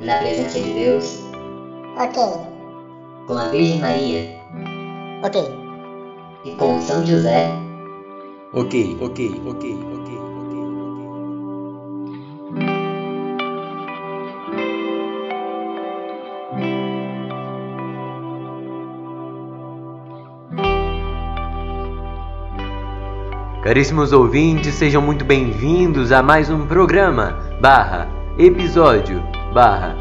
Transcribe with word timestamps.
Na 0.00 0.18
presença 0.18 0.60
de 0.60 0.72
Deus, 0.74 1.20
Ok, 1.96 2.22
com 3.28 3.34
a 3.38 3.48
Virgem 3.50 3.80
Maria. 3.80 4.28
Ok, 5.22 5.40
e 6.44 6.50
com 6.56 6.80
São 6.80 7.06
José, 7.06 7.48
Ok, 8.52 8.96
ok, 9.00 9.40
ok, 9.46 9.78
ok, 9.94 10.13
Caríssimos 23.64 24.12
ouvintes, 24.12 24.74
sejam 24.74 25.00
muito 25.00 25.24
bem-vindos 25.24 26.12
a 26.12 26.22
mais 26.22 26.50
um 26.50 26.66
programa 26.66 27.58
barra 27.62 28.06
episódio 28.38 29.22
barra 29.54 29.96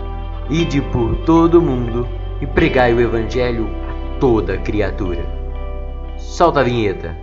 ide 0.49 0.81
por 0.81 1.15
todo 1.23 1.61
mundo 1.61 2.05
e 2.41 2.45
pregai 2.45 2.93
o 2.93 2.99
evangelho 2.99 3.69
a 3.87 4.19
toda 4.19 4.57
criatura. 4.57 5.25
Solta 6.17 6.59
a 6.59 6.63
vinheta. 6.63 7.15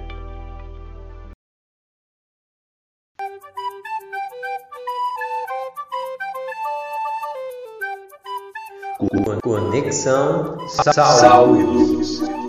Conexão 9.43 10.57
Sal 10.69 11.55
e 11.57 11.63
Luz. 11.63 12.40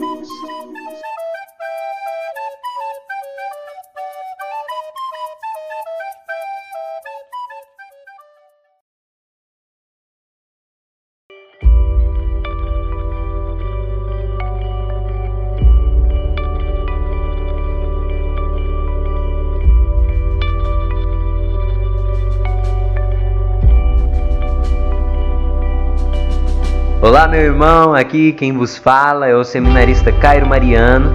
Olá, 27.04 27.28
meu 27.28 27.42
irmão, 27.42 27.96
aqui 27.96 28.32
quem 28.32 28.56
vos 28.56 28.78
fala 28.78 29.26
é 29.26 29.36
o 29.36 29.44
seminarista 29.44 30.12
Cairo 30.12 30.46
Mariano 30.46 31.10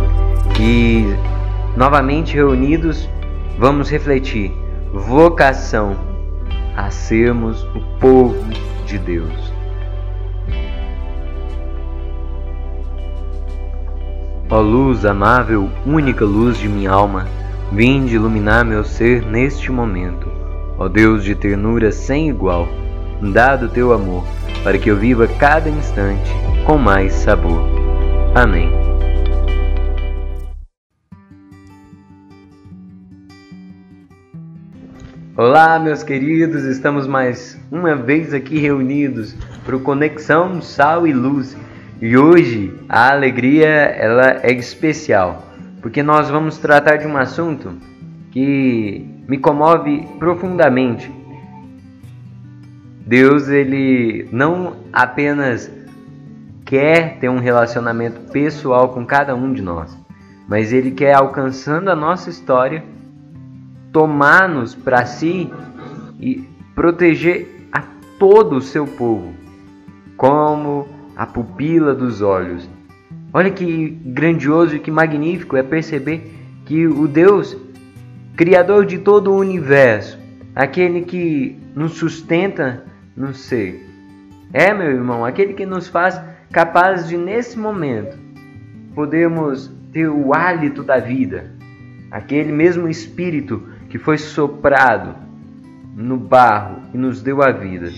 e 0.58 1.04
novamente 1.76 2.34
reunidos 2.34 3.08
vamos 3.56 3.88
refletir 3.88 4.52
vocação 4.92 5.96
a 6.76 6.90
sermos 6.90 7.62
o 7.72 7.80
povo 8.00 8.36
de 8.84 8.98
Deus. 8.98 9.52
Ó 14.50 14.60
luz 14.60 15.04
amável, 15.04 15.70
única 15.86 16.24
luz 16.24 16.58
de 16.58 16.68
minha 16.68 16.90
alma, 16.90 17.28
vinde 17.70 18.16
iluminar 18.16 18.64
meu 18.64 18.82
ser 18.82 19.24
neste 19.24 19.70
momento. 19.70 20.28
Ó 20.78 20.88
Deus 20.88 21.22
de 21.22 21.36
ternura 21.36 21.92
sem 21.92 22.28
igual, 22.28 22.66
dado 23.32 23.68
teu 23.68 23.92
amor, 23.92 24.24
para 24.66 24.78
que 24.78 24.90
eu 24.90 24.96
viva 24.96 25.28
cada 25.28 25.70
instante 25.70 26.28
com 26.64 26.76
mais 26.76 27.12
sabor. 27.12 27.62
Amém. 28.34 28.68
Olá, 35.36 35.78
meus 35.78 36.02
queridos, 36.02 36.64
estamos 36.64 37.06
mais 37.06 37.56
uma 37.70 37.94
vez 37.94 38.34
aqui 38.34 38.58
reunidos 38.58 39.36
para 39.64 39.76
o 39.76 39.80
Conexão 39.80 40.60
Sal 40.60 41.06
e 41.06 41.12
Luz. 41.12 41.56
E 42.02 42.16
hoje 42.16 42.74
a 42.88 43.12
alegria 43.12 43.68
ela 43.68 44.40
é 44.42 44.52
especial, 44.52 45.46
porque 45.80 46.02
nós 46.02 46.28
vamos 46.28 46.58
tratar 46.58 46.96
de 46.96 47.06
um 47.06 47.16
assunto 47.16 47.72
que 48.32 49.06
me 49.28 49.38
comove 49.38 50.08
profundamente. 50.18 51.15
Deus 53.06 53.46
ele 53.48 54.28
não 54.32 54.78
apenas 54.92 55.70
quer 56.64 57.20
ter 57.20 57.28
um 57.28 57.38
relacionamento 57.38 58.32
pessoal 58.32 58.88
com 58.88 59.06
cada 59.06 59.32
um 59.32 59.52
de 59.52 59.62
nós, 59.62 59.96
mas 60.48 60.72
ele 60.72 60.90
quer 60.90 61.14
alcançando 61.14 61.88
a 61.88 61.94
nossa 61.94 62.28
história, 62.28 62.82
tomar-nos 63.92 64.74
para 64.74 65.06
si 65.06 65.48
e 66.18 66.48
proteger 66.74 67.68
a 67.70 67.84
todo 68.18 68.56
o 68.56 68.60
seu 68.60 68.84
povo, 68.84 69.32
como 70.16 70.88
a 71.16 71.24
pupila 71.26 71.94
dos 71.94 72.20
olhos. 72.20 72.68
Olha 73.32 73.52
que 73.52 73.90
grandioso 74.04 74.74
e 74.74 74.80
que 74.80 74.90
magnífico 74.90 75.56
é 75.56 75.62
perceber 75.62 76.34
que 76.64 76.88
o 76.88 77.06
Deus, 77.06 77.56
Criador 78.36 78.84
de 78.84 78.98
todo 78.98 79.30
o 79.30 79.38
universo, 79.38 80.18
aquele 80.56 81.02
que 81.02 81.56
nos 81.72 81.92
sustenta 81.92 82.84
no 83.16 83.32
ser, 83.32 83.86
é, 84.52 84.72
meu 84.72 84.90
irmão, 84.90 85.24
aquele 85.24 85.54
que 85.54 85.66
nos 85.66 85.88
faz 85.88 86.20
capazes 86.52 87.08
de, 87.08 87.16
nesse 87.16 87.58
momento, 87.58 88.16
podermos 88.94 89.70
ter 89.92 90.08
o 90.08 90.34
hálito 90.34 90.82
da 90.82 90.98
vida, 90.98 91.50
aquele 92.10 92.52
mesmo 92.52 92.88
Espírito 92.88 93.62
que 93.88 93.98
foi 93.98 94.18
soprado 94.18 95.14
no 95.96 96.16
barro 96.16 96.82
e 96.92 96.98
nos 96.98 97.22
deu 97.22 97.42
a 97.42 97.50
vida. 97.50 97.90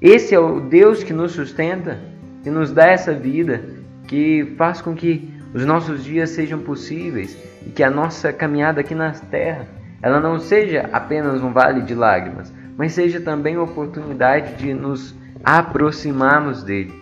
Esse 0.00 0.34
é 0.34 0.38
o 0.38 0.60
Deus 0.60 1.02
que 1.02 1.12
nos 1.12 1.32
sustenta, 1.32 1.98
que 2.42 2.50
nos 2.50 2.72
dá 2.72 2.86
essa 2.86 3.12
vida, 3.12 3.62
que 4.06 4.54
faz 4.56 4.80
com 4.80 4.94
que 4.94 5.32
os 5.54 5.64
nossos 5.64 6.04
dias 6.04 6.30
sejam 6.30 6.58
possíveis 6.58 7.38
e 7.66 7.70
que 7.70 7.82
a 7.82 7.90
nossa 7.90 8.32
caminhada 8.32 8.80
aqui 8.80 8.94
na 8.94 9.12
terra 9.12 9.66
ela 10.02 10.20
não 10.20 10.38
seja 10.38 10.88
apenas 10.92 11.42
um 11.42 11.52
vale 11.52 11.80
de 11.80 11.94
lágrimas, 11.94 12.52
mas 12.76 12.92
seja 12.92 13.20
também 13.20 13.56
uma 13.56 13.64
oportunidade 13.64 14.54
de 14.56 14.74
nos 14.74 15.14
aproximarmos 15.44 16.62
dele. 16.62 16.92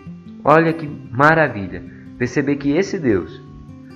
Olha 0.43 0.73
que 0.73 0.87
maravilha 1.11 1.83
perceber 2.17 2.57
que 2.57 2.71
esse 2.71 2.99
Deus, 2.99 3.41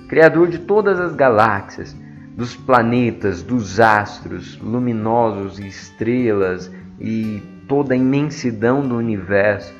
Criador 0.08 0.48
de 0.48 0.60
todas 0.60 0.98
as 0.98 1.14
galáxias, 1.14 1.94
dos 2.34 2.56
planetas, 2.56 3.42
dos 3.42 3.78
astros 3.80 4.58
luminosos 4.58 5.58
e 5.58 5.66
estrelas 5.66 6.72
e 7.00 7.42
toda 7.68 7.94
a 7.94 7.96
imensidão 7.96 8.80
do 8.80 8.96
universo, 8.96 9.74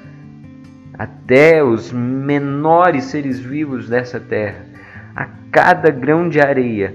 até 0.92 1.62
os 1.62 1.92
menores 1.92 3.04
seres 3.04 3.38
vivos 3.38 3.88
dessa 3.88 4.18
terra, 4.18 4.66
a 5.14 5.26
cada 5.52 5.90
grão 5.90 6.28
de 6.28 6.40
areia, 6.40 6.94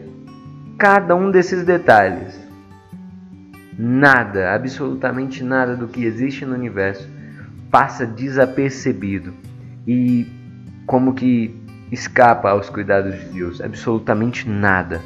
cada 0.77 1.15
um 1.15 1.31
desses 1.31 1.63
detalhes, 1.63 2.37
nada, 3.77 4.53
absolutamente 4.53 5.43
nada 5.43 5.75
do 5.75 5.87
que 5.87 6.03
existe 6.05 6.45
no 6.45 6.53
universo 6.53 7.07
passa 7.71 8.05
desapercebido 8.05 9.33
e 9.87 10.27
como 10.85 11.13
que 11.13 11.55
escapa 11.91 12.49
aos 12.49 12.69
cuidados 12.69 13.19
de 13.19 13.25
Deus, 13.25 13.61
absolutamente 13.61 14.47
nada. 14.47 15.01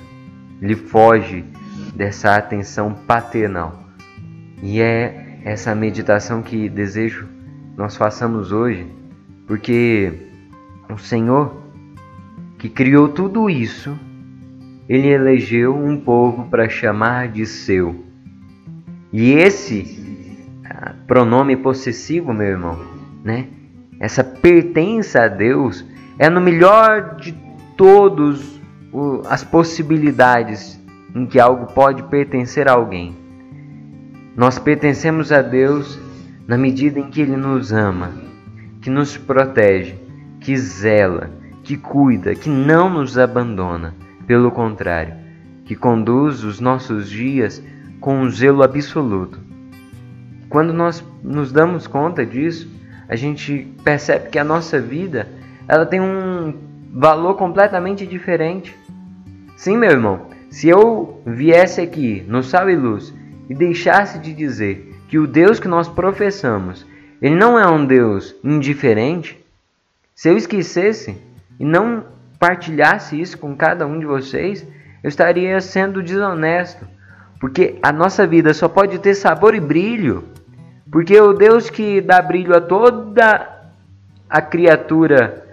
Ele 0.61 0.75
foge 0.75 1.45
dessa 1.95 2.35
atenção 2.35 2.94
paternal. 2.94 3.83
E 4.61 4.81
é 4.81 5.39
essa 5.44 5.73
meditação 5.75 6.41
que 6.41 6.67
desejo 6.67 7.27
nós 7.75 7.95
façamos 7.95 8.51
hoje, 8.51 8.88
porque 9.45 10.12
o 10.89 10.97
Senhor 10.97 11.68
que 12.57 12.69
criou 12.69 13.07
tudo 13.09 13.50
isso, 13.50 13.97
ele 14.89 15.09
elegeu 15.09 15.75
um 15.75 16.00
povo 16.00 16.50
para 16.50 16.68
chamar 16.68 17.27
de 17.27 17.45
seu. 17.45 18.06
E 19.12 19.31
esse 19.33 20.38
ah, 20.65 20.94
pronome 21.07 21.56
possessivo, 21.56 22.33
meu 22.33 22.48
irmão, 22.48 22.80
né? 23.24 23.48
Essa 24.00 24.24
pertença 24.24 25.24
a 25.24 25.27
Deus 25.27 25.86
é 26.19 26.30
no 26.30 26.42
melhor 26.42 27.15
de 27.15 27.36
todos 27.75 28.59
as 29.30 29.44
possibilidades 29.44 30.80
em 31.15 31.25
que 31.25 31.39
algo 31.39 31.74
pode 31.74 32.04
pertencer 32.04 32.68
a 32.68 32.74
alguém. 32.74 33.15
Nós 34.36 34.59
pertencemos 34.59 35.31
a 35.31 35.42
Deus 35.42 36.00
na 36.48 36.57
medida 36.57 37.00
em 37.00 37.10
que 37.10 37.21
Ele 37.21 37.36
nos 37.36 37.71
ama, 37.71 38.12
que 38.81 38.89
nos 38.89 39.18
protege, 39.18 39.95
que 40.39 40.56
zela, 40.56 41.31
que 41.63 41.75
cuida, 41.75 42.36
que 42.36 42.50
não 42.50 42.89
nos 42.89 43.18
abandona. 43.18 43.95
Pelo 44.27 44.51
contrário, 44.51 45.15
que 45.65 45.75
conduz 45.75 46.44
os 46.44 46.60
nossos 46.60 47.10
dias 47.10 47.63
com 47.99 48.19
um 48.19 48.29
zelo 48.29 48.63
absoluto. 48.63 49.39
Quando 50.49 50.73
nós 50.73 51.03
nos 51.23 51.51
damos 51.51 51.88
conta 51.88 52.25
disso, 52.25 52.69
a 53.07 53.15
gente 53.15 53.67
percebe 53.83 54.29
que 54.29 54.39
a 54.39 54.44
nossa 54.44 54.79
vida 54.79 55.27
ela 55.67 55.85
tem 55.85 55.99
um 55.99 56.53
valor 56.94 57.35
completamente 57.35 58.05
diferente. 58.05 58.75
Sim, 59.55 59.77
meu 59.77 59.91
irmão, 59.91 60.27
se 60.49 60.69
eu 60.69 61.21
viesse 61.25 61.81
aqui 61.81 62.23
no 62.27 62.41
Sal 62.41 62.69
e 62.69 62.75
Luz 62.75 63.13
e 63.49 63.53
deixasse 63.53 64.19
de 64.19 64.33
dizer 64.33 64.95
que 65.07 65.17
o 65.17 65.27
Deus 65.27 65.59
que 65.59 65.67
nós 65.67 65.88
professamos, 65.88 66.85
ele 67.21 67.35
não 67.35 67.57
é 67.59 67.67
um 67.67 67.85
Deus 67.85 68.35
indiferente, 68.43 69.43
se 70.13 70.29
eu 70.29 70.38
esquecesse 70.38 71.17
e 71.59 71.65
não 71.65 72.05
partilhasse 72.39 73.19
isso 73.19 73.38
com 73.38 73.55
cada 73.55 73.85
um 73.85 74.00
de 74.00 74.05
vocês, 74.05 74.65
eu 75.03 75.07
estaria 75.07 75.59
sendo 75.61 76.03
desonesto, 76.03 76.88
porque 77.39 77.78
a 77.81 77.92
nossa 77.92 78.25
vida 78.25 78.54
só 78.54 78.68
pode 78.68 79.00
ter 79.00 79.13
sabor 79.16 79.54
e 79.56 79.60
brilho, 79.60 80.24
porque 80.92 81.19
o 81.19 81.34
Deus 81.34 81.69
que 81.69 82.01
dá 82.01 82.22
brilho 82.22 82.56
a 82.56 82.62
toda 82.62 83.57
a 84.30 84.42
criatura, 84.42 85.45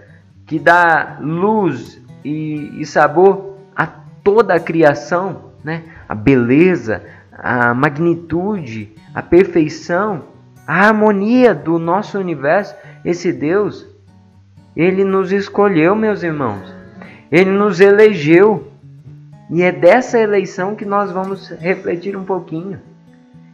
que 0.45 0.59
dá 0.59 1.17
luz 1.21 2.01
e, 2.23 2.81
e 2.81 2.85
sabor 2.85 3.57
a 3.75 3.87
toda 4.23 4.55
a 4.55 4.59
criação, 4.59 5.51
né? 5.63 5.83
a 6.07 6.15
beleza, 6.15 7.03
a 7.31 7.73
magnitude, 7.73 8.93
a 9.13 9.21
perfeição, 9.21 10.23
a 10.67 10.87
harmonia 10.87 11.53
do 11.53 11.77
nosso 11.77 12.17
universo, 12.17 12.75
esse 13.03 13.31
Deus, 13.31 13.85
ele 14.75 15.03
nos 15.03 15.31
escolheu, 15.31 15.95
meus 15.95 16.23
irmãos. 16.23 16.73
Ele 17.31 17.51
nos 17.51 17.79
elegeu. 17.79 18.71
E 19.49 19.61
é 19.61 19.71
dessa 19.71 20.19
eleição 20.19 20.75
que 20.75 20.85
nós 20.85 21.11
vamos 21.11 21.49
refletir 21.49 22.17
um 22.17 22.23
pouquinho. 22.23 22.79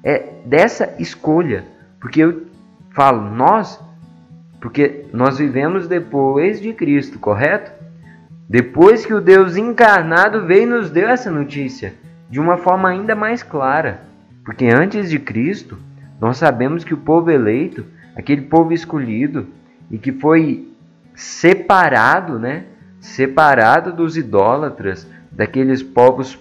É 0.03 0.33
dessa 0.45 0.95
escolha. 0.99 1.65
Porque 1.99 2.21
eu 2.21 2.47
falo 2.91 3.29
nós, 3.29 3.79
porque 4.59 5.05
nós 5.13 5.38
vivemos 5.38 5.88
depois 5.88 6.61
de 6.61 6.73
Cristo, 6.73 7.19
correto? 7.19 7.71
Depois 8.49 9.05
que 9.05 9.13
o 9.13 9.21
Deus 9.21 9.55
encarnado 9.55 10.45
veio 10.45 10.63
e 10.63 10.65
nos 10.65 10.89
deu 10.89 11.07
essa 11.07 11.31
notícia 11.31 11.94
de 12.29 12.39
uma 12.39 12.57
forma 12.57 12.89
ainda 12.89 13.15
mais 13.15 13.44
clara. 13.44 14.01
Porque 14.44 14.65
antes 14.65 15.09
de 15.09 15.19
Cristo, 15.19 15.77
nós 16.19 16.37
sabemos 16.37 16.83
que 16.83 16.94
o 16.94 16.97
povo 16.97 17.29
eleito, 17.29 17.85
aquele 18.15 18.41
povo 18.44 18.73
escolhido 18.73 19.47
e 19.89 19.97
que 19.97 20.11
foi 20.11 20.69
separado, 21.15 22.39
né? 22.39 22.65
Separado 22.99 23.94
dos 23.94 24.15
idólatras, 24.15 25.07
daqueles 25.31 25.81
povos 25.81 26.38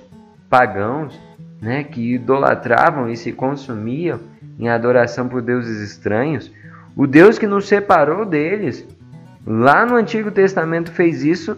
pagãos, 0.48 1.18
né, 1.60 1.84
que 1.84 2.14
idolatravam 2.14 3.08
e 3.08 3.16
se 3.16 3.32
consumiam 3.32 4.20
em 4.58 4.68
adoração 4.68 5.28
por 5.28 5.42
deuses 5.42 5.80
estranhos, 5.80 6.50
o 6.96 7.06
Deus 7.06 7.38
que 7.38 7.46
nos 7.46 7.68
separou 7.68 8.26
deles, 8.26 8.86
lá 9.46 9.86
no 9.86 9.94
Antigo 9.94 10.30
Testamento 10.30 10.90
fez 10.90 11.22
isso 11.22 11.56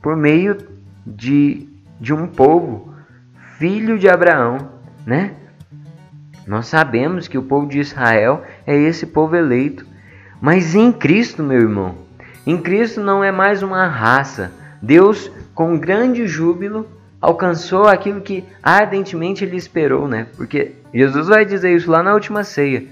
por 0.00 0.16
meio 0.16 0.56
de, 1.06 1.68
de 2.00 2.12
um 2.12 2.26
povo, 2.26 2.94
filho 3.58 3.98
de 3.98 4.08
Abraão, 4.08 4.70
né? 5.06 5.34
Nós 6.46 6.66
sabemos 6.66 7.28
que 7.28 7.38
o 7.38 7.42
povo 7.42 7.66
de 7.66 7.78
Israel 7.78 8.44
é 8.66 8.76
esse 8.76 9.06
povo 9.06 9.36
eleito. 9.36 9.86
Mas 10.40 10.74
em 10.74 10.92
Cristo, 10.92 11.42
meu 11.42 11.60
irmão, 11.60 11.94
em 12.44 12.58
Cristo 12.58 13.00
não 13.00 13.22
é 13.22 13.30
mais 13.30 13.62
uma 13.62 13.86
raça. 13.86 14.50
Deus, 14.80 15.30
com 15.54 15.78
grande 15.78 16.26
júbilo, 16.26 16.88
alcançou 17.20 17.86
aquilo 17.86 18.20
que 18.20 18.44
ardentemente 18.62 19.44
ele 19.44 19.56
esperou, 19.56 20.08
né? 20.08 20.26
Porque 20.36 20.72
Jesus 20.92 21.28
vai 21.28 21.44
dizer 21.44 21.74
isso 21.74 21.90
lá 21.90 22.02
na 22.02 22.14
última 22.14 22.44
ceia. 22.44 22.84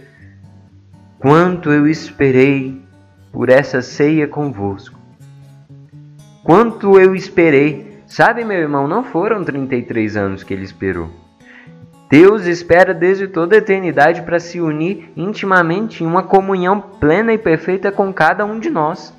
Quanto 1.18 1.70
eu 1.70 1.86
esperei 1.86 2.80
por 3.32 3.48
essa 3.48 3.82
ceia 3.82 4.26
convosco. 4.26 4.98
Quanto 6.42 6.98
eu 6.98 7.14
esperei. 7.14 8.00
Sabe, 8.06 8.44
meu 8.44 8.58
irmão, 8.58 8.88
não 8.88 9.04
foram 9.04 9.44
33 9.44 10.16
anos 10.16 10.42
que 10.42 10.52
ele 10.52 10.64
esperou. 10.64 11.10
Deus 12.10 12.46
espera 12.46 12.92
desde 12.92 13.28
toda 13.28 13.54
a 13.54 13.58
eternidade 13.58 14.22
para 14.22 14.40
se 14.40 14.60
unir 14.60 15.12
intimamente 15.16 16.02
em 16.02 16.06
uma 16.06 16.24
comunhão 16.24 16.80
plena 16.80 17.32
e 17.32 17.38
perfeita 17.38 17.92
com 17.92 18.12
cada 18.12 18.44
um 18.44 18.58
de 18.58 18.68
nós. 18.68 19.14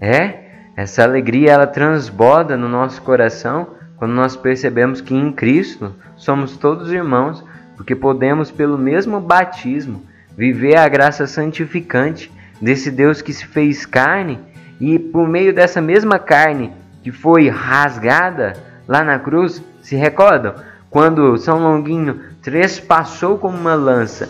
É, 0.00 0.41
essa 0.76 1.02
alegria 1.02 1.52
ela 1.52 1.66
transborda 1.66 2.56
no 2.56 2.68
nosso 2.68 3.02
coração 3.02 3.68
quando 3.96 4.12
nós 4.12 4.34
percebemos 4.34 5.00
que 5.00 5.14
em 5.14 5.32
Cristo 5.32 5.94
somos 6.16 6.56
todos 6.56 6.92
irmãos, 6.92 7.44
porque 7.76 7.94
podemos 7.94 8.50
pelo 8.50 8.76
mesmo 8.76 9.20
batismo 9.20 10.04
viver 10.36 10.76
a 10.76 10.88
graça 10.88 11.26
santificante 11.26 12.32
desse 12.60 12.90
Deus 12.90 13.22
que 13.22 13.32
se 13.32 13.46
fez 13.46 13.86
carne 13.86 14.40
e 14.80 14.98
por 14.98 15.28
meio 15.28 15.54
dessa 15.54 15.80
mesma 15.80 16.18
carne 16.18 16.72
que 17.02 17.12
foi 17.12 17.48
rasgada 17.48 18.54
lá 18.88 19.04
na 19.04 19.18
cruz, 19.18 19.62
se 19.80 19.94
recordam? 19.96 20.54
quando 20.92 21.38
São 21.38 21.58
Longuinho 21.58 22.20
trespassou 22.42 23.38
como 23.38 23.56
uma 23.56 23.74
lança, 23.74 24.28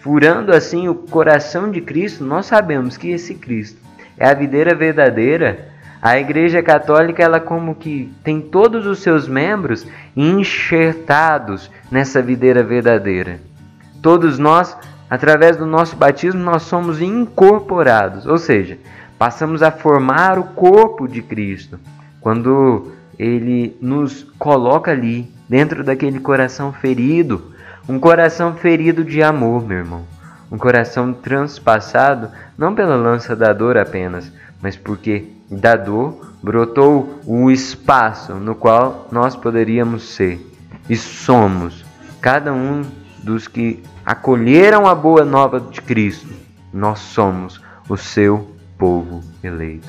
furando 0.00 0.50
assim 0.50 0.88
o 0.88 0.94
coração 0.94 1.70
de 1.70 1.82
Cristo, 1.82 2.24
nós 2.24 2.46
sabemos 2.46 2.96
que 2.96 3.10
esse 3.10 3.34
Cristo 3.34 3.78
é 4.20 4.28
a 4.28 4.34
videira 4.34 4.74
verdadeira. 4.74 5.70
A 6.02 6.18
Igreja 6.18 6.62
Católica, 6.62 7.22
ela 7.22 7.40
como 7.40 7.74
que 7.74 8.12
tem 8.22 8.40
todos 8.40 8.86
os 8.86 9.00
seus 9.00 9.26
membros 9.26 9.86
enxertados 10.16 11.70
nessa 11.90 12.22
videira 12.22 12.62
verdadeira. 12.62 13.40
Todos 14.02 14.38
nós, 14.38 14.76
através 15.08 15.56
do 15.56 15.66
nosso 15.66 15.96
batismo, 15.96 16.40
nós 16.40 16.62
somos 16.62 17.02
incorporados, 17.02 18.26
ou 18.26 18.38
seja, 18.38 18.78
passamos 19.18 19.62
a 19.62 19.70
formar 19.70 20.38
o 20.38 20.44
corpo 20.44 21.06
de 21.06 21.20
Cristo. 21.20 21.78
Quando 22.20 22.92
ele 23.18 23.76
nos 23.80 24.22
coloca 24.38 24.90
ali, 24.90 25.30
dentro 25.48 25.82
daquele 25.84 26.20
coração 26.20 26.72
ferido, 26.72 27.52
um 27.88 27.98
coração 27.98 28.54
ferido 28.54 29.04
de 29.04 29.22
amor, 29.22 29.66
meu 29.66 29.78
irmão. 29.78 30.19
Um 30.50 30.58
coração 30.58 31.12
transpassado 31.12 32.30
não 32.58 32.74
pela 32.74 32.96
lança 32.96 33.36
da 33.36 33.52
dor 33.52 33.78
apenas, 33.78 34.32
mas 34.60 34.76
porque 34.76 35.28
da 35.50 35.76
dor 35.76 36.34
brotou 36.42 37.20
o 37.26 37.50
espaço 37.50 38.34
no 38.34 38.54
qual 38.54 39.08
nós 39.12 39.36
poderíamos 39.36 40.14
ser 40.14 40.40
e 40.88 40.96
somos 40.96 41.84
cada 42.20 42.52
um 42.52 42.82
dos 43.22 43.46
que 43.46 43.82
acolheram 44.04 44.86
a 44.86 44.94
boa 44.94 45.24
nova 45.24 45.60
de 45.60 45.80
Cristo. 45.80 46.34
Nós 46.72 46.98
somos 46.98 47.60
o 47.88 47.96
seu 47.96 48.56
povo 48.78 49.22
eleito. 49.42 49.88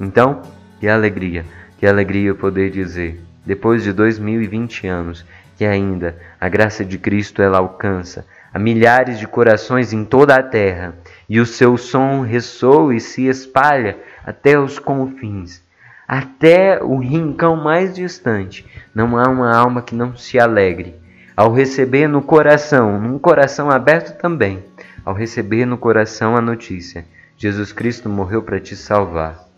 Então, 0.00 0.42
que 0.78 0.88
alegria! 0.88 1.44
Que 1.78 1.86
alegria 1.86 2.34
poder 2.34 2.70
dizer, 2.70 3.22
depois 3.44 3.82
de 3.82 3.92
2020 3.92 4.86
anos, 4.86 5.24
que 5.56 5.64
ainda 5.64 6.16
a 6.38 6.48
graça 6.48 6.84
de 6.84 6.98
Cristo 6.98 7.40
ela 7.40 7.58
alcança 7.58 8.26
a 8.52 8.58
milhares 8.58 9.18
de 9.18 9.26
corações 9.26 9.92
em 9.92 10.04
toda 10.04 10.34
a 10.34 10.42
terra, 10.42 10.94
e 11.28 11.40
o 11.40 11.46
seu 11.46 11.76
som 11.76 12.22
ressoa 12.22 12.94
e 12.94 13.00
se 13.00 13.26
espalha 13.26 13.98
até 14.24 14.58
os 14.58 14.78
confins, 14.78 15.62
até 16.06 16.82
o 16.82 16.98
rincão 16.98 17.56
mais 17.56 17.94
distante. 17.94 18.66
Não 18.94 19.16
há 19.16 19.28
uma 19.28 19.54
alma 19.54 19.82
que 19.82 19.94
não 19.94 20.16
se 20.16 20.38
alegre 20.38 21.00
ao 21.40 21.54
receber 21.54 22.06
no 22.06 22.20
coração, 22.20 23.00
num 23.00 23.18
coração 23.18 23.70
aberto 23.70 24.14
também, 24.18 24.62
ao 25.02 25.14
receber 25.14 25.64
no 25.64 25.78
coração 25.78 26.36
a 26.36 26.40
notícia: 26.40 27.06
Jesus 27.34 27.72
Cristo 27.72 28.10
morreu 28.10 28.42
para 28.42 28.60
te 28.60 28.76
salvar. 28.76 29.48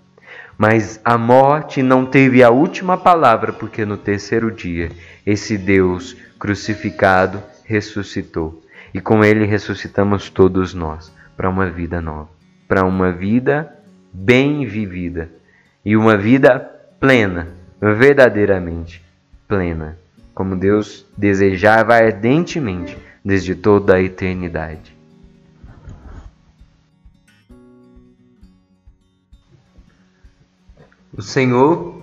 Mas 0.56 1.00
a 1.04 1.18
morte 1.18 1.82
não 1.82 2.06
teve 2.06 2.40
a 2.40 2.50
última 2.50 2.96
palavra, 2.96 3.52
porque 3.52 3.84
no 3.84 3.96
terceiro 3.96 4.49
dia 4.49 4.90
esse 5.26 5.58
Deus 5.58 6.16
crucificado 6.38 7.42
ressuscitou. 7.64 8.62
E 8.94 9.00
com 9.00 9.25
ele 9.25 9.44
ressuscitamos 9.44 10.28
todos 10.28 10.75
nós 10.75 11.12
para 11.37 11.49
uma 11.49 11.70
vida 11.70 12.00
nova, 12.00 12.28
para 12.68 12.84
uma 12.84 13.11
vida 13.11 13.72
bem 14.12 14.66
vivida 14.66 15.30
e 15.84 15.96
uma 15.96 16.16
vida 16.16 16.58
plena, 17.00 17.49
verdadeiramente 17.80 19.02
plena, 19.49 19.99
como 20.34 20.56
Deus 20.56 21.06
desejava 21.16 21.94
ardentemente 21.94 22.96
desde 23.25 23.54
toda 23.54 23.94
a 23.94 24.02
eternidade. 24.02 24.96
O 31.14 31.20
Senhor, 31.20 32.02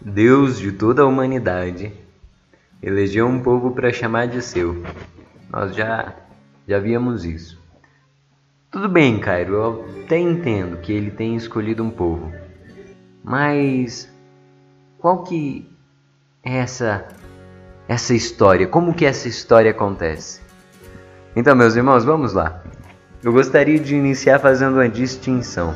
Deus 0.00 0.58
de 0.58 0.72
toda 0.72 1.02
a 1.02 1.06
humanidade, 1.06 1.92
elegeu 2.82 3.26
um 3.26 3.40
povo 3.40 3.70
para 3.70 3.92
chamar 3.92 4.26
de 4.26 4.42
seu. 4.42 4.82
Nós 5.52 5.74
já, 5.76 6.14
já 6.66 6.78
víamos 6.78 7.24
isso. 7.24 7.60
Tudo 8.70 8.88
bem, 8.88 9.20
Cairo, 9.20 9.54
eu 9.54 10.02
até 10.04 10.18
entendo 10.18 10.78
que 10.78 10.92
ele 10.92 11.10
tenha 11.10 11.36
escolhido 11.36 11.84
um 11.84 11.90
povo. 11.90 12.32
Mas 13.22 14.10
qual 14.98 15.22
que 15.22 15.70
é 16.42 16.56
essa 16.56 17.06
essa 17.86 18.14
história? 18.14 18.66
Como 18.66 18.94
que 18.94 19.04
essa 19.04 19.28
história 19.28 19.70
acontece? 19.70 20.40
Então, 21.36 21.54
meus 21.54 21.76
irmãos, 21.76 22.04
vamos 22.04 22.32
lá. 22.32 22.62
Eu 23.22 23.32
gostaria 23.32 23.78
de 23.78 23.94
iniciar 23.94 24.38
fazendo 24.38 24.74
uma 24.74 24.88
distinção 24.88 25.74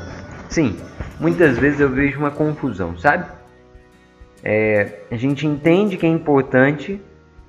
Sim, 0.48 0.76
muitas 1.18 1.58
vezes 1.58 1.80
eu 1.80 1.88
vejo 1.90 2.18
uma 2.18 2.30
confusão, 2.30 2.96
sabe? 2.96 3.26
É, 4.42 5.00
a 5.10 5.16
gente 5.16 5.46
entende 5.46 5.96
que 5.96 6.06
é 6.06 6.08
importante 6.08 7.00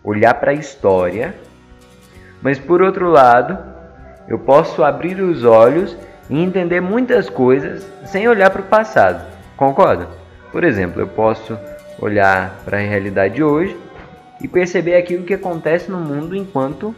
olhar 0.04 0.34
para 0.34 0.52
a 0.52 0.54
história, 0.54 1.36
mas 2.42 2.60
por 2.60 2.82
outro 2.82 3.10
lado, 3.10 3.58
eu 4.28 4.38
posso 4.38 4.84
abrir 4.84 5.22
os 5.22 5.44
olhos 5.44 5.98
e 6.30 6.42
entender 6.42 6.82
muitas 6.82 7.30
coisas 7.30 7.88
sem 8.06 8.28
olhar 8.28 8.50
para 8.50 8.62
o 8.62 8.66
passado. 8.66 9.26
Concorda? 9.56 10.08
Por 10.52 10.64
exemplo, 10.64 11.02
eu 11.02 11.08
posso 11.08 11.58
olhar 12.00 12.62
para 12.64 12.78
a 12.78 12.82
realidade 12.82 13.36
de 13.36 13.44
hoje 13.44 13.78
e 14.42 14.48
perceber 14.48 14.96
aquilo 14.96 15.24
que 15.24 15.34
acontece 15.34 15.90
no 15.90 16.00
mundo 16.00 16.36
enquanto 16.36 16.96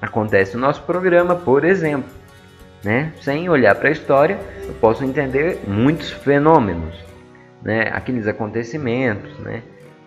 acontece 0.00 0.56
no 0.56 0.60
nosso 0.60 0.82
programa, 0.82 1.34
por 1.34 1.64
exemplo. 1.64 2.10
Né? 2.84 3.12
Sem 3.20 3.48
olhar 3.48 3.74
para 3.76 3.88
a 3.88 3.92
história, 3.92 4.38
eu 4.64 4.74
posso 4.74 5.04
entender 5.04 5.60
muitos 5.66 6.10
fenômenos, 6.10 6.96
né? 7.62 7.90
aqueles 7.92 8.26
acontecimentos, 8.26 9.38
né? 9.38 9.62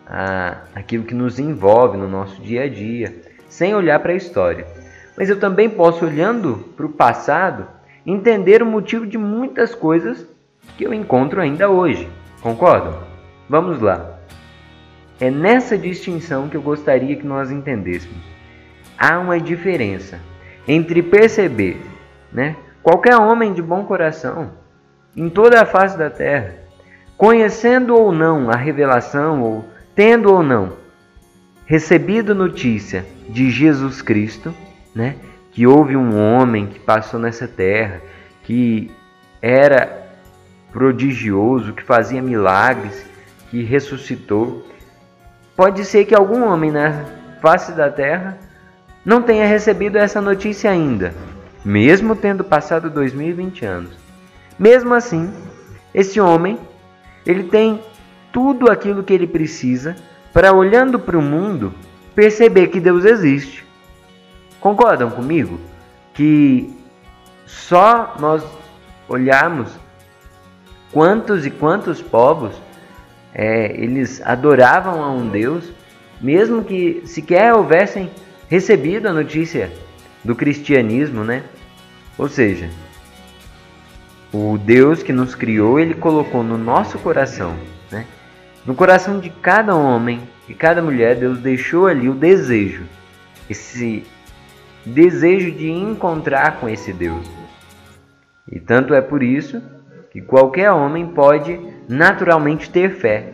Ah, 0.08 0.58
aquilo 0.76 1.04
que 1.04 1.16
nos 1.16 1.40
envolve 1.40 1.98
no 1.98 2.08
nosso 2.08 2.40
dia 2.42 2.64
a 2.64 2.70
dia, 2.70 3.16
sem 3.56 3.74
olhar 3.74 4.00
para 4.00 4.12
a 4.12 4.16
história. 4.16 4.68
Mas 5.18 5.30
eu 5.30 5.40
também 5.40 5.70
posso, 5.70 6.06
olhando 6.06 6.58
para 6.76 6.86
o 6.86 6.92
passado, 6.92 7.66
entender 8.06 8.62
o 8.62 8.66
motivo 8.66 9.08
de 9.08 9.18
muitas 9.18 9.74
coisas 9.74 10.26
que 10.78 10.84
eu 10.84 10.94
encontro 10.94 11.40
ainda 11.40 11.70
hoje. 11.70 12.10
Concordam? 12.42 13.00
Vamos 13.50 13.80
lá. 13.80 14.20
É 15.22 15.32
nessa 15.32 15.78
distinção 15.78 16.50
que 16.50 16.58
eu 16.58 16.62
gostaria 16.62 17.16
que 17.16 17.26
nós 17.26 17.50
entendêssemos. 17.50 18.18
Há 18.98 19.20
uma 19.20 19.40
diferença 19.40 20.20
entre 20.68 21.02
perceber, 21.02 21.82
né, 22.34 22.58
qualquer 22.84 23.16
homem 23.16 23.54
de 23.54 23.62
bom 23.62 23.86
coração 23.86 24.52
em 25.16 25.30
toda 25.30 25.62
a 25.62 25.66
face 25.66 25.98
da 25.98 26.10
terra, 26.10 26.56
conhecendo 27.16 27.96
ou 27.96 28.12
não 28.12 28.50
a 28.50 28.56
revelação 28.58 29.42
ou 29.42 29.66
tendo 29.96 30.34
ou 30.34 30.44
não 30.44 30.74
recebido 31.66 32.36
notícia 32.36 33.15
de 33.30 33.50
Jesus 33.50 34.02
Cristo, 34.02 34.54
né, 34.94 35.16
que 35.52 35.66
houve 35.66 35.96
um 35.96 36.18
homem 36.20 36.68
que 36.68 36.80
passou 36.80 37.20
nessa 37.20 37.48
terra, 37.48 38.02
que 38.44 38.92
era 39.42 40.10
prodigioso, 40.72 41.74
que 41.74 41.84
fazia 41.84 42.22
milagres, 42.22 43.06
que 43.50 43.64
ressuscitou. 43.64 44.66
Pode 45.56 45.86
ser 45.86 46.06
que 46.06 46.14
algum 46.14 46.44
homem 46.44 46.72
na 46.72 47.06
face 47.42 47.72
da 47.72 47.90
terra 47.90 48.38
não 49.06 49.22
tenha 49.22 49.46
recebido 49.46 49.98
essa 49.98 50.20
notícia 50.20 50.70
ainda, 50.70 51.14
mesmo 51.64 52.16
tendo 52.16 52.44
passado 52.44 52.90
2020 52.90 53.66
anos. 53.66 53.92
Mesmo 54.60 54.94
assim, 54.94 55.32
esse 55.94 56.20
homem, 56.20 56.60
ele 57.26 57.44
tem 57.44 57.82
tudo 58.34 58.70
aquilo 58.70 59.04
que 59.04 59.14
ele 59.14 59.28
precisa 59.28 59.96
para 60.34 60.54
olhando 60.54 61.00
para 61.00 61.18
o 61.18 61.22
mundo 61.22 61.74
perceber 62.16 62.68
que 62.68 62.80
Deus 62.80 63.06
existe. 63.06 63.64
Concordam 64.60 65.12
comigo 65.12 65.60
que 66.14 66.74
só 67.46 68.16
nós 68.20 68.44
olharmos 69.08 69.72
quantos 70.92 71.46
e 71.46 71.52
quantos 71.52 72.02
povos 72.02 72.56
é, 73.34 73.72
eles 73.80 74.22
adoravam 74.26 75.04
a 75.04 75.12
um 75.12 75.28
Deus, 75.28 75.70
mesmo 76.22 76.64
que 76.64 77.04
sequer 77.06 77.54
houvessem 77.54 78.10
recebido 78.50 79.08
a 79.08 79.14
notícia 79.14 79.72
do 80.24 80.34
cristianismo, 80.34 81.24
né? 81.24 81.44
Ou 82.18 82.30
seja, 82.30 82.70
o 84.34 84.58
Deus 84.58 85.04
que 85.04 85.12
nos 85.12 85.36
criou, 85.36 85.80
ele 85.80 85.94
colocou 85.94 86.44
no 86.44 86.58
nosso 86.58 86.98
coração, 86.98 87.56
né? 87.92 88.06
No 88.66 88.74
coração 88.74 89.20
de 89.20 89.30
cada 89.30 89.76
homem 89.76 90.22
e 90.48 90.54
cada 90.54 90.82
mulher, 90.82 91.16
Deus 91.16 91.40
deixou 91.40 91.88
ali 91.88 92.08
o 92.08 92.14
desejo, 92.14 92.84
esse 93.50 94.04
desejo 94.86 95.52
de 95.52 95.70
encontrar 95.70 96.60
com 96.60 96.70
esse 96.70 96.94
Deus. 96.94 97.30
E 98.52 98.60
tanto 98.60 98.94
é 98.94 99.02
por 99.02 99.24
isso 99.24 99.62
que 100.12 100.22
qualquer 100.22 100.72
homem 100.72 101.08
pode 101.08 101.60
naturalmente 101.90 102.70
ter 102.70 102.92
fé. 102.92 103.34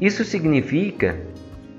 Isso 0.00 0.24
significa 0.24 1.18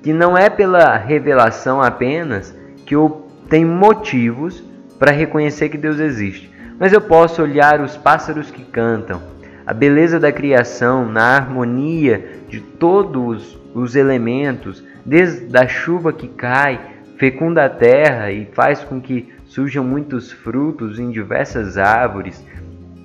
que 0.01 0.11
não 0.11 0.35
é 0.37 0.49
pela 0.49 0.97
revelação 0.97 1.81
apenas 1.81 2.55
que 2.85 2.95
eu 2.95 3.27
tenho 3.49 3.67
motivos 3.67 4.63
para 4.97 5.11
reconhecer 5.11 5.69
que 5.69 5.77
Deus 5.77 5.99
existe, 5.99 6.51
mas 6.79 6.91
eu 6.91 7.01
posso 7.01 7.41
olhar 7.41 7.81
os 7.81 7.95
pássaros 7.95 8.49
que 8.49 8.63
cantam, 8.63 9.21
a 9.67 9.73
beleza 9.73 10.17
da 10.17 10.31
criação, 10.31 11.05
na 11.05 11.35
harmonia 11.35 12.39
de 12.47 12.61
todos 12.61 13.59
os 13.73 13.97
elementos, 13.97 14.81
desde 15.05 15.57
a 15.57 15.67
chuva 15.67 16.13
que 16.13 16.29
cai 16.29 16.79
fecunda 17.17 17.65
a 17.65 17.69
terra 17.69 18.31
e 18.31 18.45
faz 18.45 18.81
com 18.81 19.01
que 19.01 19.27
surjam 19.45 19.83
muitos 19.83 20.31
frutos 20.31 20.99
em 20.99 21.11
diversas 21.11 21.77
árvores. 21.77 22.41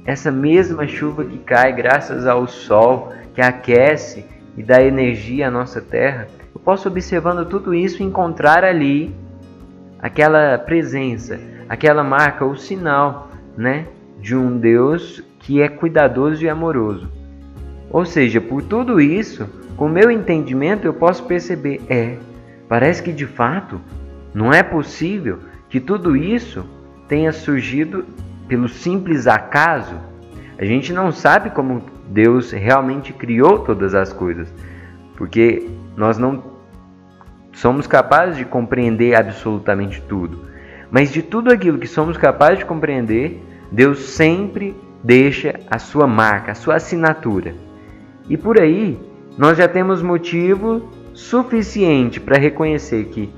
Essa 0.06 0.30
mesma 0.30 0.86
chuva 0.86 1.24
que 1.24 1.38
cai 1.38 1.72
graças 1.72 2.28
ao 2.28 2.46
sol 2.46 3.12
que 3.34 3.40
aquece 3.40 4.24
e 4.56 4.62
dá 4.62 4.80
energia 4.80 5.48
à 5.48 5.50
nossa 5.50 5.80
terra, 5.80 6.28
eu 6.54 6.60
posso 6.60 6.86
observando 6.86 7.44
tudo 7.44 7.74
isso 7.74 8.04
encontrar 8.04 8.62
ali 8.62 9.12
aquela 9.98 10.58
presença, 10.58 11.40
aquela 11.68 12.04
marca, 12.04 12.44
o 12.44 12.54
sinal, 12.54 13.30
né, 13.56 13.86
de 14.20 14.36
um 14.36 14.58
Deus 14.58 15.24
que 15.42 15.60
é 15.60 15.68
cuidadoso 15.68 16.42
e 16.42 16.48
amoroso. 16.48 17.08
Ou 17.90 18.04
seja, 18.04 18.40
por 18.40 18.62
tudo 18.62 19.00
isso, 19.00 19.46
com 19.76 19.88
meu 19.88 20.10
entendimento 20.10 20.86
eu 20.86 20.94
posso 20.94 21.24
perceber, 21.24 21.80
é, 21.88 22.16
parece 22.68 23.02
que 23.02 23.12
de 23.12 23.26
fato 23.26 23.80
não 24.32 24.52
é 24.52 24.62
possível 24.62 25.40
que 25.68 25.78
tudo 25.78 26.16
isso 26.16 26.64
tenha 27.06 27.32
surgido 27.32 28.06
pelo 28.48 28.68
simples 28.68 29.26
acaso. 29.26 29.94
A 30.58 30.64
gente 30.64 30.92
não 30.92 31.12
sabe 31.12 31.50
como 31.50 31.82
Deus 32.08 32.50
realmente 32.52 33.12
criou 33.12 33.58
todas 33.58 33.94
as 33.94 34.12
coisas, 34.12 34.52
porque 35.16 35.68
nós 35.96 36.16
não 36.16 36.42
somos 37.52 37.86
capazes 37.86 38.36
de 38.36 38.44
compreender 38.44 39.14
absolutamente 39.14 40.00
tudo. 40.02 40.46
Mas 40.90 41.12
de 41.12 41.22
tudo 41.22 41.50
aquilo 41.50 41.78
que 41.78 41.86
somos 41.86 42.16
capazes 42.16 42.60
de 42.60 42.64
compreender, 42.64 43.42
Deus 43.70 43.98
sempre 44.00 44.74
deixa 45.02 45.58
a 45.70 45.78
sua 45.78 46.06
marca, 46.06 46.52
a 46.52 46.54
sua 46.54 46.76
assinatura. 46.76 47.54
E 48.28 48.36
por 48.36 48.60
aí, 48.60 48.98
nós 49.36 49.58
já 49.58 49.66
temos 49.66 50.02
motivo 50.02 50.88
suficiente 51.12 52.20
para 52.20 52.38
reconhecer 52.38 53.04
que 53.06 53.32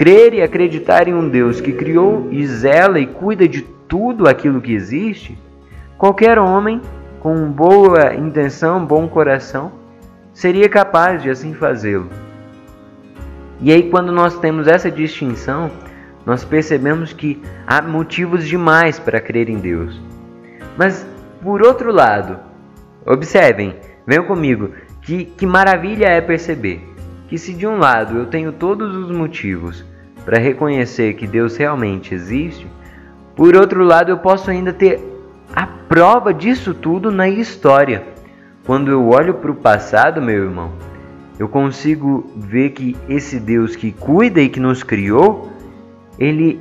Crer 0.00 0.32
e 0.32 0.40
acreditar 0.40 1.08
em 1.08 1.14
um 1.14 1.28
Deus 1.28 1.60
que 1.60 1.74
criou 1.74 2.28
e 2.30 2.46
zela 2.46 2.98
e 2.98 3.06
cuida 3.06 3.46
de 3.46 3.60
tudo 3.86 4.26
aquilo 4.26 4.58
que 4.58 4.72
existe, 4.72 5.36
qualquer 5.98 6.38
homem 6.38 6.80
com 7.18 7.50
boa 7.50 8.14
intenção, 8.14 8.82
bom 8.82 9.06
coração, 9.06 9.72
seria 10.32 10.70
capaz 10.70 11.22
de 11.22 11.28
assim 11.28 11.52
fazê-lo. 11.52 12.08
E 13.60 13.70
aí, 13.70 13.90
quando 13.90 14.10
nós 14.10 14.38
temos 14.38 14.66
essa 14.66 14.90
distinção, 14.90 15.70
nós 16.24 16.46
percebemos 16.46 17.12
que 17.12 17.42
há 17.66 17.82
motivos 17.82 18.48
demais 18.48 18.98
para 18.98 19.20
crer 19.20 19.50
em 19.50 19.58
Deus. 19.58 20.00
Mas, 20.80 21.06
por 21.42 21.60
outro 21.60 21.92
lado, 21.92 22.38
observem, 23.04 23.76
venham 24.06 24.24
comigo, 24.24 24.70
que, 25.02 25.26
que 25.26 25.44
maravilha 25.44 26.06
é 26.06 26.22
perceber 26.22 26.82
que, 27.28 27.36
se 27.36 27.52
de 27.52 27.66
um 27.66 27.76
lado 27.76 28.16
eu 28.16 28.24
tenho 28.24 28.50
todos 28.50 28.96
os 28.96 29.14
motivos 29.14 29.84
para 30.24 30.40
reconhecer 30.40 31.16
que 31.16 31.26
Deus 31.26 31.54
realmente 31.58 32.14
existe, 32.14 32.66
por 33.36 33.54
outro 33.56 33.84
lado, 33.84 34.10
eu 34.10 34.16
posso 34.16 34.50
ainda 34.50 34.72
ter 34.72 34.98
a 35.54 35.66
prova 35.66 36.32
disso 36.32 36.72
tudo 36.72 37.10
na 37.10 37.28
história. 37.28 38.02
Quando 38.64 38.90
eu 38.90 39.06
olho 39.06 39.34
para 39.34 39.50
o 39.50 39.56
passado, 39.56 40.22
meu 40.22 40.44
irmão, 40.44 40.72
eu 41.38 41.46
consigo 41.46 42.32
ver 42.34 42.70
que 42.70 42.96
esse 43.06 43.38
Deus 43.38 43.76
que 43.76 43.92
cuida 43.92 44.40
e 44.40 44.48
que 44.48 44.58
nos 44.58 44.82
criou, 44.82 45.52
ele 46.18 46.58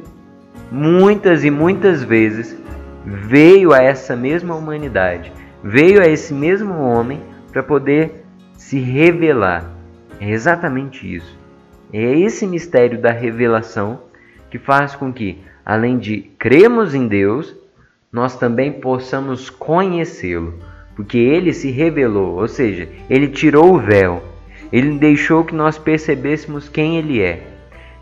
muitas 0.69 1.45
e 1.45 1.49
muitas 1.49 2.03
vezes 2.03 2.59
veio 3.10 3.74
a 3.74 3.82
essa 3.82 4.16
mesma 4.16 4.56
humanidade, 4.56 5.32
veio 5.63 6.01
a 6.01 6.06
esse 6.06 6.34
mesmo 6.34 6.74
homem 6.75 7.22
para 7.51 7.63
poder 7.63 8.24
se 8.54 8.80
revelar. 8.80 9.74
É 10.20 10.30
exatamente 10.30 11.12
isso. 11.12 11.38
É 11.92 12.20
esse 12.20 12.46
mistério 12.46 13.01
da 13.01 13.12
revelação 13.12 14.01
que 14.51 14.60
faz 14.60 14.96
com 14.96 15.12
que, 15.12 15.39
além 15.66 15.98
de 15.98 16.30
cremos 16.38 16.94
em 16.94 17.08
Deus, 17.08 17.56
nós 18.12 18.38
também 18.38 18.74
possamos 18.74 19.50
conhecê-lo, 19.50 20.54
porque 20.96 21.18
ele 21.18 21.54
se 21.54 21.72
revelou, 21.72 22.39
ou 22.39 22.48
seja, 22.48 22.88
ele 23.10 23.28
tirou 23.28 23.74
o 23.74 23.80
véu, 23.80 24.24
ele 24.72 24.98
deixou 24.98 25.44
que 25.44 25.56
nós 25.56 25.78
percebêssemos 25.78 26.70
quem 26.70 26.98
ele 26.98 27.22
é. 27.22 27.48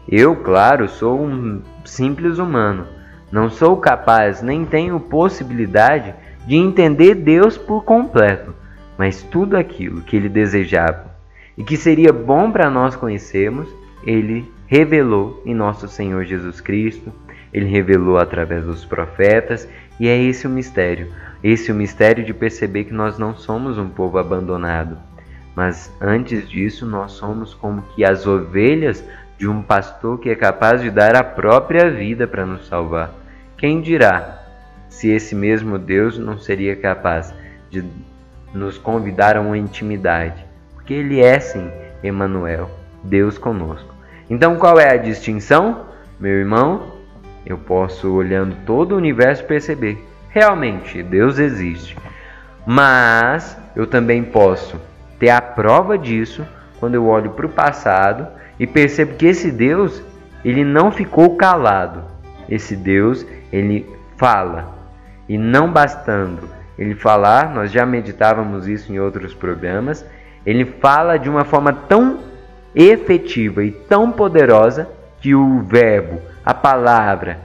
Eu, 0.09 0.35
claro, 0.37 0.87
sou 0.87 1.21
um 1.21 1.61
simples 1.85 2.39
humano, 2.39 2.87
Não 3.31 3.49
sou 3.49 3.77
capaz 3.77 4.41
nem 4.41 4.65
tenho 4.65 4.99
possibilidade 4.99 6.13
de 6.45 6.55
entender 6.55 7.13
Deus 7.15 7.57
por 7.57 7.83
completo, 7.83 8.53
mas 8.97 9.21
tudo 9.21 9.57
aquilo 9.57 10.01
que 10.01 10.15
ele 10.15 10.29
desejava 10.29 11.07
e 11.57 11.63
que 11.63 11.75
seria 11.75 12.13
bom 12.13 12.51
para 12.51 12.69
nós 12.69 12.95
conhecermos, 12.95 13.67
ele 14.05 14.49
revelou 14.67 15.41
em 15.45 15.55
nosso 15.55 15.87
Senhor 15.87 16.23
Jesus 16.23 16.61
Cristo, 16.61 17.11
ele 17.51 17.65
revelou 17.65 18.17
através 18.17 18.63
dos 18.63 18.85
profetas, 18.85 19.67
e 19.99 20.07
é 20.07 20.21
esse 20.21 20.45
o 20.45 20.49
mistério. 20.49 21.07
Esse 21.43 21.71
é 21.71 21.73
o 21.73 21.77
mistério 21.77 22.23
de 22.23 22.33
perceber 22.33 22.83
que 22.85 22.93
nós 22.93 23.17
não 23.17 23.35
somos 23.35 23.77
um 23.77 23.89
povo 23.89 24.17
abandonado, 24.17 24.97
mas 25.55 25.91
antes 25.99 26.47
disso 26.47 26.85
nós 26.85 27.13
somos 27.13 27.53
como 27.53 27.81
que 27.95 28.05
as 28.05 28.27
ovelhas 28.27 29.03
de 29.37 29.47
um 29.47 29.61
pastor 29.61 30.19
que 30.19 30.29
é 30.29 30.35
capaz 30.35 30.81
de 30.81 30.89
dar 30.89 31.15
a 31.15 31.23
própria 31.23 31.89
vida 31.89 32.27
para 32.27 32.45
nos 32.45 32.67
salvar. 32.67 33.11
Quem 33.57 33.81
dirá 33.81 34.39
se 34.89 35.09
esse 35.09 35.35
mesmo 35.35 35.77
Deus 35.77 36.17
não 36.17 36.37
seria 36.37 36.75
capaz 36.75 37.33
de 37.69 37.83
nos 38.53 38.77
convidar 38.77 39.37
a 39.37 39.41
uma 39.41 39.57
intimidade? 39.57 40.43
Porque 40.73 40.93
ele 40.93 41.21
é 41.21 41.39
sim 41.39 41.71
Emmanuel, 42.03 42.69
Deus 43.03 43.37
conosco. 43.37 43.93
Então 44.29 44.57
qual 44.57 44.79
é 44.79 44.91
a 44.93 44.97
distinção? 44.97 45.85
Meu 46.19 46.33
irmão, 46.33 46.93
eu 47.45 47.57
posso 47.57 48.11
olhando 48.11 48.55
todo 48.65 48.93
o 48.93 48.97
universo 48.97 49.43
perceber, 49.45 50.03
realmente 50.29 51.03
Deus 51.03 51.37
existe. 51.37 51.95
Mas 52.65 53.57
eu 53.75 53.87
também 53.87 54.23
posso 54.23 54.79
ter 55.19 55.29
a 55.29 55.41
prova 55.41 55.97
disso 55.97 56.45
quando 56.79 56.95
eu 56.95 57.07
olho 57.07 57.31
para 57.31 57.45
o 57.45 57.49
passado 57.49 58.27
e 58.59 58.65
percebo 58.65 59.15
que 59.15 59.25
esse 59.25 59.51
Deus, 59.51 60.01
ele 60.43 60.63
não 60.63 60.91
ficou 60.91 61.35
calado. 61.35 62.03
Esse 62.49 62.75
Deus, 62.75 63.25
ele 63.51 63.85
fala. 64.17 64.75
E 65.27 65.37
não 65.37 65.71
bastando 65.71 66.49
ele 66.77 66.95
falar, 66.95 67.53
nós 67.53 67.71
já 67.71 67.85
meditávamos 67.85 68.67
isso 68.67 68.93
em 68.93 68.99
outros 68.99 69.33
programas, 69.33 70.05
ele 70.45 70.63
fala 70.63 71.17
de 71.17 71.29
uma 71.29 71.43
forma 71.43 71.73
tão 71.73 72.19
efetiva 72.75 73.63
e 73.63 73.71
tão 73.71 74.11
poderosa 74.11 74.87
que 75.19 75.33
o 75.33 75.61
verbo, 75.61 76.21
a 76.45 76.53
palavra, 76.53 77.39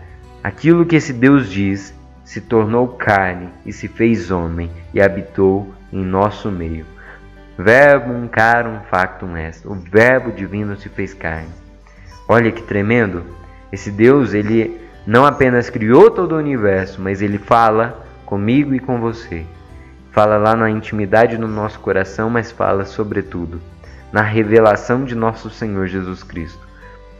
aquilo 0.45 0.85
que 0.85 0.97
esse 0.97 1.13
Deus 1.13 1.49
diz, 1.49 1.95
se 2.23 2.41
tornou 2.41 2.89
carne 2.89 3.49
e 3.65 3.73
se 3.73 3.89
fez 3.89 4.31
homem 4.31 4.71
e 4.93 5.01
habitou 5.01 5.73
em 5.93 6.05
nosso 6.05 6.51
meio. 6.51 6.87
Verbum 7.59 8.29
carum 8.29 8.81
factum 8.91 9.37
est. 9.37 9.65
O 9.67 9.75
verbo 9.75 10.33
divino 10.33 10.77
se 10.77 10.89
fez 10.89 11.13
carne. 11.15 11.51
Olha 12.29 12.51
que 12.51 12.63
tremendo. 12.63 13.25
Esse 13.71 13.91
Deus, 13.91 14.33
ele 14.33 14.81
não 15.07 15.27
apenas 15.27 15.69
criou 15.69 16.11
todo 16.11 16.33
o 16.33 16.39
universo, 16.39 17.01
mas 17.01 17.21
ele 17.21 17.39
fala 17.39 18.05
comigo 18.25 18.75
e 18.75 18.81
com 18.81 19.01
você. 19.01 19.45
Fala 20.11 20.37
lá 20.37 20.55
na 20.55 20.71
intimidade 20.71 21.37
do 21.37 21.49
nosso 21.49 21.81
coração, 21.81 22.31
mas 22.31 22.51
fala 22.51 22.85
sobretudo 22.85 23.61
na 24.13 24.21
revelação 24.21 25.05
de 25.05 25.15
nosso 25.15 25.49
Senhor 25.49 25.87
Jesus 25.87 26.23
Cristo, 26.23 26.61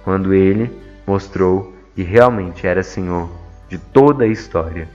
quando 0.05 0.35
ele 0.35 0.71
mostrou 1.07 1.75
que 1.95 2.03
realmente 2.03 2.67
era 2.67 2.83
Senhor 2.83 3.31
de 3.69 3.79
toda 3.79 4.25
a 4.25 4.29
história. 4.29 4.87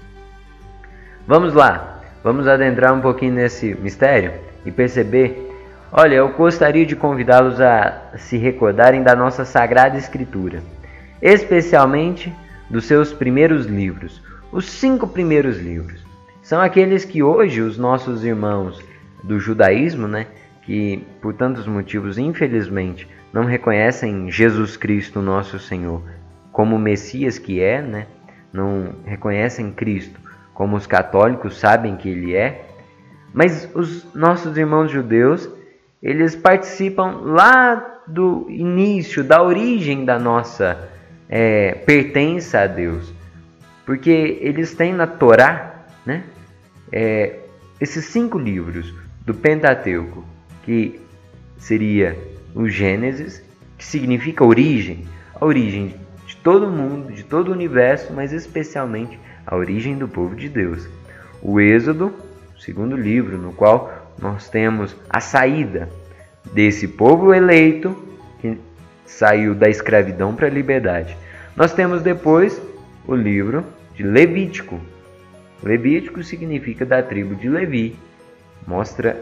Vamos 1.27 1.53
lá, 1.55 2.01
vamos 2.23 2.47
adentrar 2.47 2.93
um 2.93 3.01
pouquinho 3.01 3.33
nesse 3.33 3.73
mistério? 3.75 4.33
E 4.67 4.71
perceber, 4.71 5.49
olha, 5.91 6.15
eu 6.15 6.33
gostaria 6.33 6.85
de 6.85 6.93
convidá-los 6.93 7.61
a 7.61 8.11
se 8.17 8.37
recordarem 8.37 9.01
da 9.01 9.15
nossa 9.15 9.45
Sagrada 9.45 9.97
Escritura, 9.97 10.61
especialmente 11.21 12.33
dos 12.69 12.83
seus 12.85 13.13
primeiros 13.13 13.65
livros, 13.65 14.21
os 14.51 14.65
cinco 14.65 15.07
primeiros 15.07 15.57
livros. 15.57 16.05
São 16.41 16.59
aqueles 16.59 17.05
que 17.05 17.23
hoje 17.23 17.61
os 17.61 17.77
nossos 17.77 18.25
irmãos 18.25 18.83
do 19.23 19.39
judaísmo, 19.39 20.05
né, 20.05 20.27
que 20.63 21.05
por 21.21 21.33
tantos 21.33 21.65
motivos, 21.65 22.17
infelizmente, 22.17 23.07
não 23.31 23.45
reconhecem 23.45 24.29
Jesus 24.29 24.75
Cristo, 24.75 25.21
nosso 25.21 25.57
Senhor, 25.59 26.03
como 26.51 26.77
Messias 26.77 27.39
que 27.39 27.61
é, 27.61 27.81
né, 27.81 28.07
não 28.51 28.95
reconhecem 29.05 29.71
Cristo 29.71 30.27
como 30.57 30.75
os 30.75 30.87
católicos 30.87 31.59
sabem 31.59 31.95
que 31.95 32.09
ele 32.09 32.35
é, 32.35 32.65
mas 33.37 33.69
os 33.75 34.15
nossos 34.15 34.57
irmãos 34.57 34.89
judeus, 34.89 35.47
eles 36.01 36.35
participam 36.35 37.21
lá 37.23 38.01
do 38.07 38.47
início, 38.49 39.23
da 39.23 39.43
origem 39.43 40.03
da 40.03 40.17
nossa 40.17 40.89
é, 41.29 41.75
pertença 41.85 42.61
a 42.61 42.65
Deus. 42.65 43.13
Porque 43.85 44.39
eles 44.41 44.73
têm 44.73 44.91
na 44.91 45.05
Torá 45.05 45.85
né, 46.03 46.23
é, 46.91 47.35
esses 47.79 48.05
cinco 48.05 48.39
livros 48.39 48.91
do 49.23 49.35
Pentateuco, 49.35 50.25
que 50.63 50.99
seria 51.59 52.17
o 52.55 52.67
Gênesis, 52.67 53.43
que 53.77 53.85
significa 53.85 54.43
origem, 54.43 55.05
a 55.35 55.45
origem 55.45 55.93
de 56.25 56.35
todo 56.37 56.71
mundo, 56.71 57.13
de 57.13 57.21
todo 57.23 57.49
o 57.49 57.51
universo, 57.51 58.11
mas 58.13 58.33
especialmente 58.33 59.19
a 59.45 59.55
origem 59.55 59.95
do 59.95 60.07
povo 60.07 60.35
de 60.35 60.49
Deus. 60.49 60.89
O 61.39 61.59
Êxodo, 61.59 62.11
segundo 62.59 62.95
livro, 62.95 63.37
no 63.37 63.53
qual 63.53 64.13
nós 64.21 64.49
temos 64.49 64.95
a 65.09 65.19
saída 65.19 65.89
desse 66.53 66.87
povo 66.87 67.33
eleito 67.33 67.95
que 68.39 68.57
saiu 69.05 69.53
da 69.53 69.69
escravidão 69.69 70.35
para 70.35 70.47
a 70.47 70.51
liberdade. 70.51 71.17
Nós 71.55 71.73
temos 71.73 72.01
depois 72.01 72.61
o 73.07 73.15
livro 73.15 73.63
de 73.95 74.03
Levítico. 74.03 74.79
Levítico 75.63 76.23
significa 76.23 76.85
da 76.85 77.01
tribo 77.01 77.35
de 77.35 77.49
Levi. 77.49 77.97
Mostra 78.65 79.17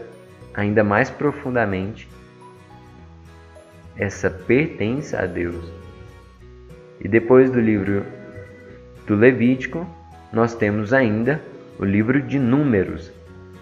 ainda 0.54 0.82
mais 0.82 1.08
profundamente 1.08 2.08
essa 3.96 4.30
pertença 4.30 5.20
a 5.20 5.26
Deus. 5.26 5.64
E 7.00 7.08
depois 7.08 7.50
do 7.50 7.60
livro 7.60 8.04
do 9.06 9.14
Levítico, 9.14 9.86
nós 10.32 10.54
temos 10.54 10.92
ainda 10.92 11.40
o 11.78 11.84
livro 11.84 12.20
de 12.20 12.38
Números, 12.38 13.12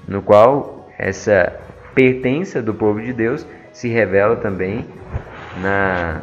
no 0.06 0.22
qual 0.22 0.88
essa 0.98 1.52
pertença 1.94 2.62
do 2.62 2.74
povo 2.74 3.00
de 3.00 3.12
Deus 3.12 3.46
se 3.72 3.88
revela 3.88 4.36
também 4.36 4.84
na 5.60 6.22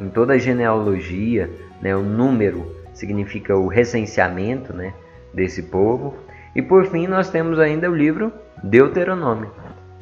em 0.00 0.08
toda 0.08 0.32
a 0.34 0.38
genealogia, 0.38 1.48
né, 1.80 1.94
o 1.94 2.02
número 2.02 2.74
significa 2.92 3.56
o 3.56 3.68
recenseamento, 3.68 4.72
né, 4.72 4.92
desse 5.32 5.62
povo. 5.62 6.16
E 6.54 6.60
por 6.60 6.86
fim 6.86 7.06
nós 7.06 7.30
temos 7.30 7.58
ainda 7.58 7.88
o 7.88 7.94
livro 7.94 8.32
Deuteronômio, 8.62 9.50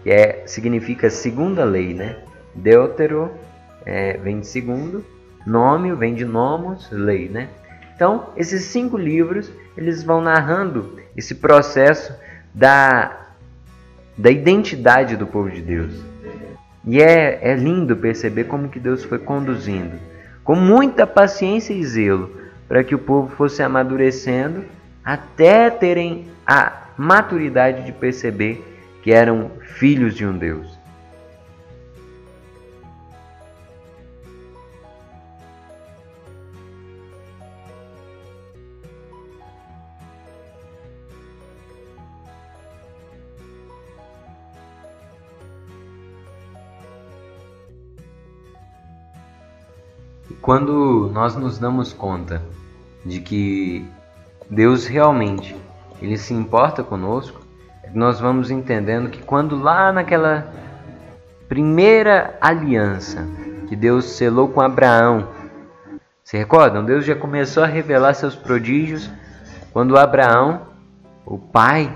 que 0.02 0.10
é 0.10 0.42
significa 0.46 1.10
segunda 1.10 1.64
lei, 1.64 1.94
né? 1.94 2.16
Deutero 2.54 3.30
é, 3.86 4.16
vem 4.16 4.40
de 4.40 4.46
segundo, 4.46 5.04
nome 5.46 5.94
vem 5.94 6.14
de 6.14 6.24
nomos, 6.24 6.90
lei, 6.90 7.28
né? 7.28 7.48
Então 7.94 8.30
esses 8.36 8.64
cinco 8.64 8.96
livros 8.96 9.52
eles 9.76 10.02
vão 10.02 10.20
narrando 10.20 10.98
esse 11.16 11.34
processo 11.34 12.14
da, 12.54 13.28
da 14.16 14.30
identidade 14.30 15.16
do 15.16 15.26
povo 15.26 15.50
de 15.50 15.60
Deus. 15.60 15.92
E 16.86 17.00
é, 17.00 17.38
é 17.42 17.54
lindo 17.54 17.96
perceber 17.96 18.44
como 18.44 18.68
que 18.68 18.80
Deus 18.80 19.04
foi 19.04 19.18
conduzindo, 19.18 19.98
com 20.42 20.54
muita 20.54 21.06
paciência 21.06 21.72
e 21.72 21.84
zelo, 21.84 22.34
para 22.66 22.82
que 22.82 22.94
o 22.94 22.98
povo 22.98 23.34
fosse 23.36 23.62
amadurecendo 23.62 24.64
até 25.04 25.70
terem 25.70 26.28
a 26.46 26.84
maturidade 26.96 27.84
de 27.84 27.92
perceber 27.92 28.64
que 29.02 29.12
eram 29.12 29.50
filhos 29.76 30.14
de 30.14 30.26
um 30.26 30.36
Deus. 30.36 30.79
Quando 50.40 51.10
nós 51.12 51.36
nos 51.36 51.58
damos 51.58 51.92
conta 51.92 52.42
de 53.04 53.20
que 53.20 53.86
Deus 54.48 54.86
realmente 54.86 55.56
ele 56.00 56.16
se 56.16 56.32
importa 56.32 56.82
conosco, 56.82 57.40
nós 57.94 58.20
vamos 58.20 58.50
entendendo 58.50 59.10
que 59.10 59.22
quando 59.22 59.60
lá 59.60 59.92
naquela 59.92 60.52
primeira 61.48 62.36
aliança 62.40 63.26
que 63.68 63.74
Deus 63.74 64.04
selou 64.04 64.48
com 64.48 64.60
Abraão, 64.60 65.28
se 66.22 66.36
recordam? 66.36 66.84
Deus 66.84 67.04
já 67.04 67.16
começou 67.16 67.62
a 67.62 67.66
revelar 67.66 68.14
seus 68.14 68.36
prodígios 68.36 69.10
quando 69.72 69.98
Abraão, 69.98 70.62
o 71.26 71.38
pai 71.38 71.92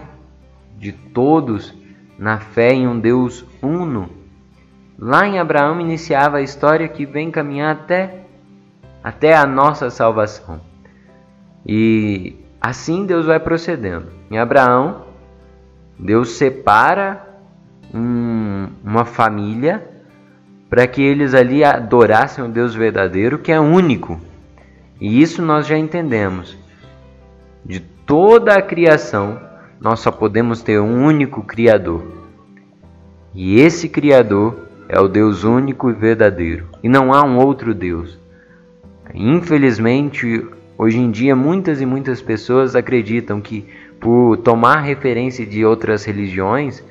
de 0.76 0.92
todos 0.92 1.74
na 2.18 2.38
fé 2.38 2.72
em 2.72 2.86
um 2.86 2.98
Deus 2.98 3.44
uno, 3.62 4.08
lá 4.98 5.26
em 5.26 5.38
Abraão 5.38 5.80
iniciava 5.80 6.38
a 6.38 6.42
história 6.42 6.88
que 6.88 7.06
vem 7.06 7.30
caminhar 7.30 7.72
até 7.72 8.23
até 9.04 9.36
a 9.36 9.44
nossa 9.44 9.90
salvação. 9.90 10.62
E 11.66 12.36
assim 12.58 13.04
Deus 13.04 13.26
vai 13.26 13.38
procedendo. 13.38 14.06
Em 14.30 14.38
Abraão, 14.38 15.04
Deus 15.98 16.30
separa 16.30 17.22
um, 17.92 18.68
uma 18.82 19.04
família 19.04 19.86
para 20.70 20.86
que 20.86 21.02
eles 21.02 21.34
ali 21.34 21.62
adorassem 21.62 22.42
o 22.42 22.48
Deus 22.48 22.74
verdadeiro, 22.74 23.38
que 23.38 23.52
é 23.52 23.60
único. 23.60 24.18
E 24.98 25.20
isso 25.20 25.42
nós 25.42 25.66
já 25.66 25.76
entendemos. 25.76 26.56
De 27.62 27.80
toda 27.80 28.54
a 28.54 28.62
criação, 28.62 29.38
nós 29.78 30.00
só 30.00 30.10
podemos 30.10 30.62
ter 30.62 30.80
um 30.80 31.04
único 31.04 31.42
Criador. 31.42 32.02
E 33.34 33.60
esse 33.60 33.88
Criador 33.88 34.68
é 34.88 34.98
o 34.98 35.08
Deus 35.08 35.44
único 35.44 35.90
e 35.90 35.92
verdadeiro. 35.92 36.68
E 36.82 36.88
não 36.88 37.12
há 37.12 37.22
um 37.22 37.38
outro 37.38 37.74
Deus. 37.74 38.23
Infelizmente, 39.12 40.46
hoje 40.78 40.98
em 40.98 41.10
dia, 41.10 41.36
muitas 41.36 41.80
e 41.80 41.86
muitas 41.86 42.22
pessoas 42.22 42.74
acreditam 42.74 43.40
que, 43.40 43.66
por 44.00 44.36
tomar 44.38 44.80
referência 44.80 45.44
de 45.44 45.64
outras 45.64 46.04
religiões, 46.04 46.82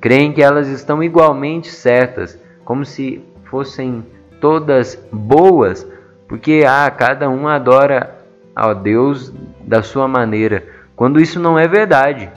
creem 0.00 0.32
que 0.32 0.42
elas 0.42 0.68
estão 0.68 1.02
igualmente 1.02 1.68
certas, 1.68 2.38
como 2.64 2.84
se 2.84 3.22
fossem 3.44 4.04
todas 4.40 4.98
boas, 5.12 5.86
porque 6.28 6.64
ah, 6.66 6.90
cada 6.90 7.28
um 7.28 7.48
adora 7.48 8.16
ao 8.54 8.74
Deus 8.74 9.32
da 9.60 9.82
sua 9.82 10.06
maneira, 10.08 10.64
quando 10.94 11.20
isso 11.20 11.38
não 11.40 11.58
é 11.58 11.66
verdade. 11.66 12.30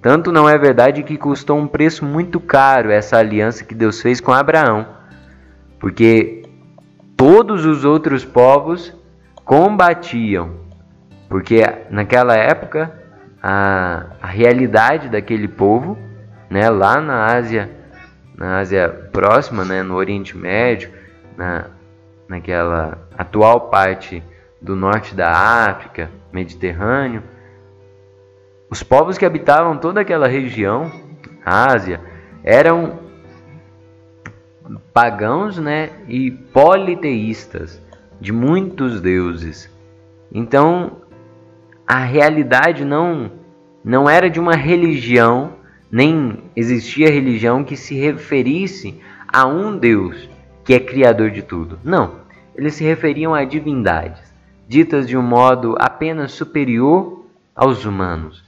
Tanto 0.00 0.32
não 0.32 0.48
é 0.48 0.58
verdade 0.58 1.04
que 1.04 1.16
custou 1.16 1.56
um 1.56 1.66
preço 1.66 2.04
muito 2.04 2.40
caro 2.40 2.90
essa 2.90 3.16
aliança 3.16 3.64
que 3.64 3.74
Deus 3.74 4.02
fez 4.02 4.20
com 4.20 4.32
Abraão, 4.32 4.86
porque 5.78 6.41
todos 7.22 7.64
os 7.64 7.84
outros 7.84 8.24
povos 8.24 8.92
combatiam, 9.44 10.56
porque 11.28 11.62
naquela 11.88 12.34
época 12.34 12.92
a, 13.40 14.06
a 14.20 14.26
realidade 14.26 15.08
daquele 15.08 15.46
povo, 15.46 15.96
né, 16.50 16.68
lá 16.68 17.00
na 17.00 17.26
Ásia, 17.26 17.70
na 18.36 18.58
Ásia 18.58 18.88
próxima, 19.12 19.64
né, 19.64 19.84
no 19.84 19.94
Oriente 19.94 20.36
Médio, 20.36 20.90
na, 21.36 21.66
naquela 22.28 22.98
atual 23.16 23.68
parte 23.70 24.20
do 24.60 24.74
norte 24.74 25.14
da 25.14 25.30
África, 25.30 26.10
Mediterrâneo, 26.32 27.22
os 28.68 28.82
povos 28.82 29.16
que 29.16 29.24
habitavam 29.24 29.76
toda 29.76 30.00
aquela 30.00 30.26
região, 30.26 30.90
Ásia, 31.46 32.00
eram 32.42 32.98
pagãos 34.92 35.58
né, 35.58 35.90
e 36.08 36.30
politeístas 36.30 37.80
de 38.20 38.32
muitos 38.32 39.00
deuses. 39.00 39.70
Então, 40.32 40.98
a 41.86 41.98
realidade 41.98 42.84
não, 42.84 43.32
não 43.84 44.08
era 44.08 44.30
de 44.30 44.40
uma 44.40 44.54
religião, 44.54 45.54
nem 45.90 46.38
existia 46.54 47.10
religião 47.10 47.64
que 47.64 47.76
se 47.76 47.94
referisse 47.94 49.00
a 49.28 49.46
um 49.46 49.76
Deus 49.76 50.28
que 50.64 50.74
é 50.74 50.80
criador 50.80 51.30
de 51.30 51.42
tudo. 51.42 51.78
Não, 51.82 52.16
eles 52.54 52.74
se 52.74 52.84
referiam 52.84 53.34
a 53.34 53.44
divindades, 53.44 54.22
ditas 54.68 55.08
de 55.08 55.16
um 55.16 55.22
modo 55.22 55.74
apenas 55.78 56.32
superior 56.32 57.26
aos 57.54 57.84
humanos. 57.84 58.44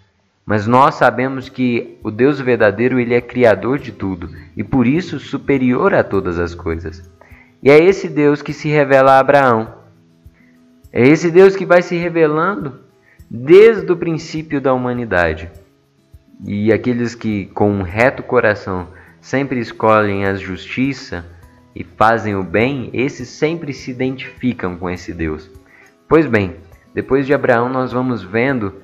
Mas 0.47 0.67
nós 0.67 0.97
sabemos 0.97 1.49
que 1.49 1.99
o 2.03 2.11
Deus 2.11 2.39
verdadeiro 2.39 3.01
ele 3.01 3.15
é 3.15 3.21
criador 3.21 3.79
de 3.79 3.93
tudo 3.93 4.31
e 4.57 4.63
por 4.63 4.87
isso 4.87 5.19
superior 5.19 5.95
a 5.95 6.05
todas 6.05 6.39
as 6.39 6.55
coisas. 6.55 7.11
E 7.63 7.71
é 7.71 7.83
esse 7.83 8.09
Deus 8.09 8.43
que 8.43 8.53
se 8.53 8.69
revela 8.69 9.13
a 9.13 9.19
Abraão. 9.19 9.75
É 10.93 11.07
esse 11.07 11.31
Deus 11.31 11.57
que 11.57 11.65
vai 11.65 11.81
se 11.81 11.97
revelando 11.97 12.81
desde 13.31 13.91
o 13.91 13.97
princípio 13.97 14.61
da 14.61 14.75
humanidade. 14.75 15.51
E 16.47 16.71
aqueles 16.71 17.15
que 17.15 17.47
com 17.47 17.71
um 17.71 17.83
reto 17.83 18.23
coração 18.23 18.89
sempre 19.21 19.59
escolhem 19.61 20.27
a 20.27 20.35
justiça 20.35 21.25
e 21.75 21.83
fazem 21.83 22.37
o 22.37 22.45
bem, 22.45 22.91
esses 22.93 23.29
sempre 23.29 23.73
se 23.73 23.91
identificam 23.91 24.77
com 24.77 24.91
esse 24.91 25.15
Deus. 25.15 25.51
Pois 26.07 26.27
bem, 26.27 26.57
depois 26.93 27.27
de 27.27 27.33
Abraão 27.33 27.71
nós 27.71 27.93
vamos 27.93 28.23
vendo 28.23 28.84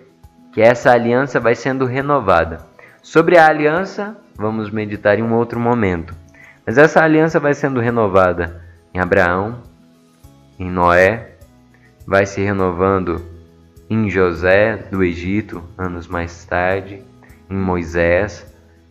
que 0.52 0.60
essa 0.60 0.90
aliança 0.90 1.38
vai 1.38 1.54
sendo 1.54 1.84
renovada. 1.84 2.60
Sobre 3.02 3.38
a 3.38 3.46
aliança, 3.46 4.16
vamos 4.36 4.70
meditar 4.70 5.18
em 5.18 5.22
um 5.22 5.34
outro 5.34 5.58
momento. 5.58 6.14
Mas 6.66 6.76
essa 6.76 7.02
aliança 7.02 7.40
vai 7.40 7.54
sendo 7.54 7.80
renovada 7.80 8.62
em 8.92 8.98
Abraão, 8.98 9.62
em 10.58 10.70
Noé, 10.70 11.30
vai 12.06 12.26
se 12.26 12.40
renovando 12.40 13.24
em 13.88 14.10
José 14.10 14.76
do 14.90 15.02
Egito, 15.02 15.62
anos 15.76 16.06
mais 16.06 16.44
tarde, 16.44 17.02
em 17.48 17.56
Moisés, 17.56 18.46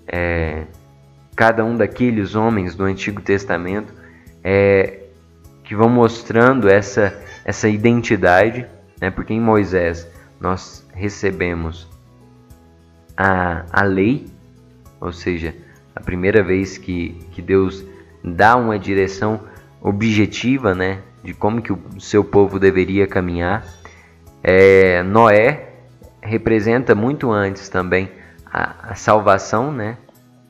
é, 0.07 0.63
cada 1.35 1.63
um 1.63 1.77
daqueles 1.77 2.35
homens 2.35 2.75
do 2.75 2.83
Antigo 2.83 3.21
Testamento 3.21 3.93
é, 4.43 4.99
que 5.63 5.75
vão 5.75 5.87
mostrando 5.87 6.67
essa, 6.67 7.13
essa 7.45 7.69
identidade, 7.69 8.65
né? 8.99 9.09
porque 9.09 9.33
em 9.33 9.39
Moisés 9.39 10.07
nós 10.39 10.87
recebemos 10.93 11.87
a, 13.15 13.65
a 13.71 13.83
lei, 13.83 14.27
ou 15.01 15.11
seja, 15.11 15.53
a 15.95 15.99
primeira 15.99 16.41
vez 16.41 16.77
que, 16.77 17.19
que 17.31 17.41
Deus 17.41 17.83
dá 18.23 18.55
uma 18.55 18.79
direção 18.79 19.41
objetiva 19.81 20.73
né, 20.73 21.01
de 21.23 21.33
como 21.33 21.61
que 21.61 21.73
o 21.73 21.99
seu 21.99 22.23
povo 22.23 22.59
deveria 22.59 23.07
caminhar. 23.07 23.65
É, 24.41 25.03
Noé 25.03 25.73
representa 26.21 26.95
muito 26.95 27.31
antes 27.31 27.69
também 27.69 28.09
a, 28.45 28.91
a 28.91 28.95
salvação 28.95 29.71
né, 29.71 29.97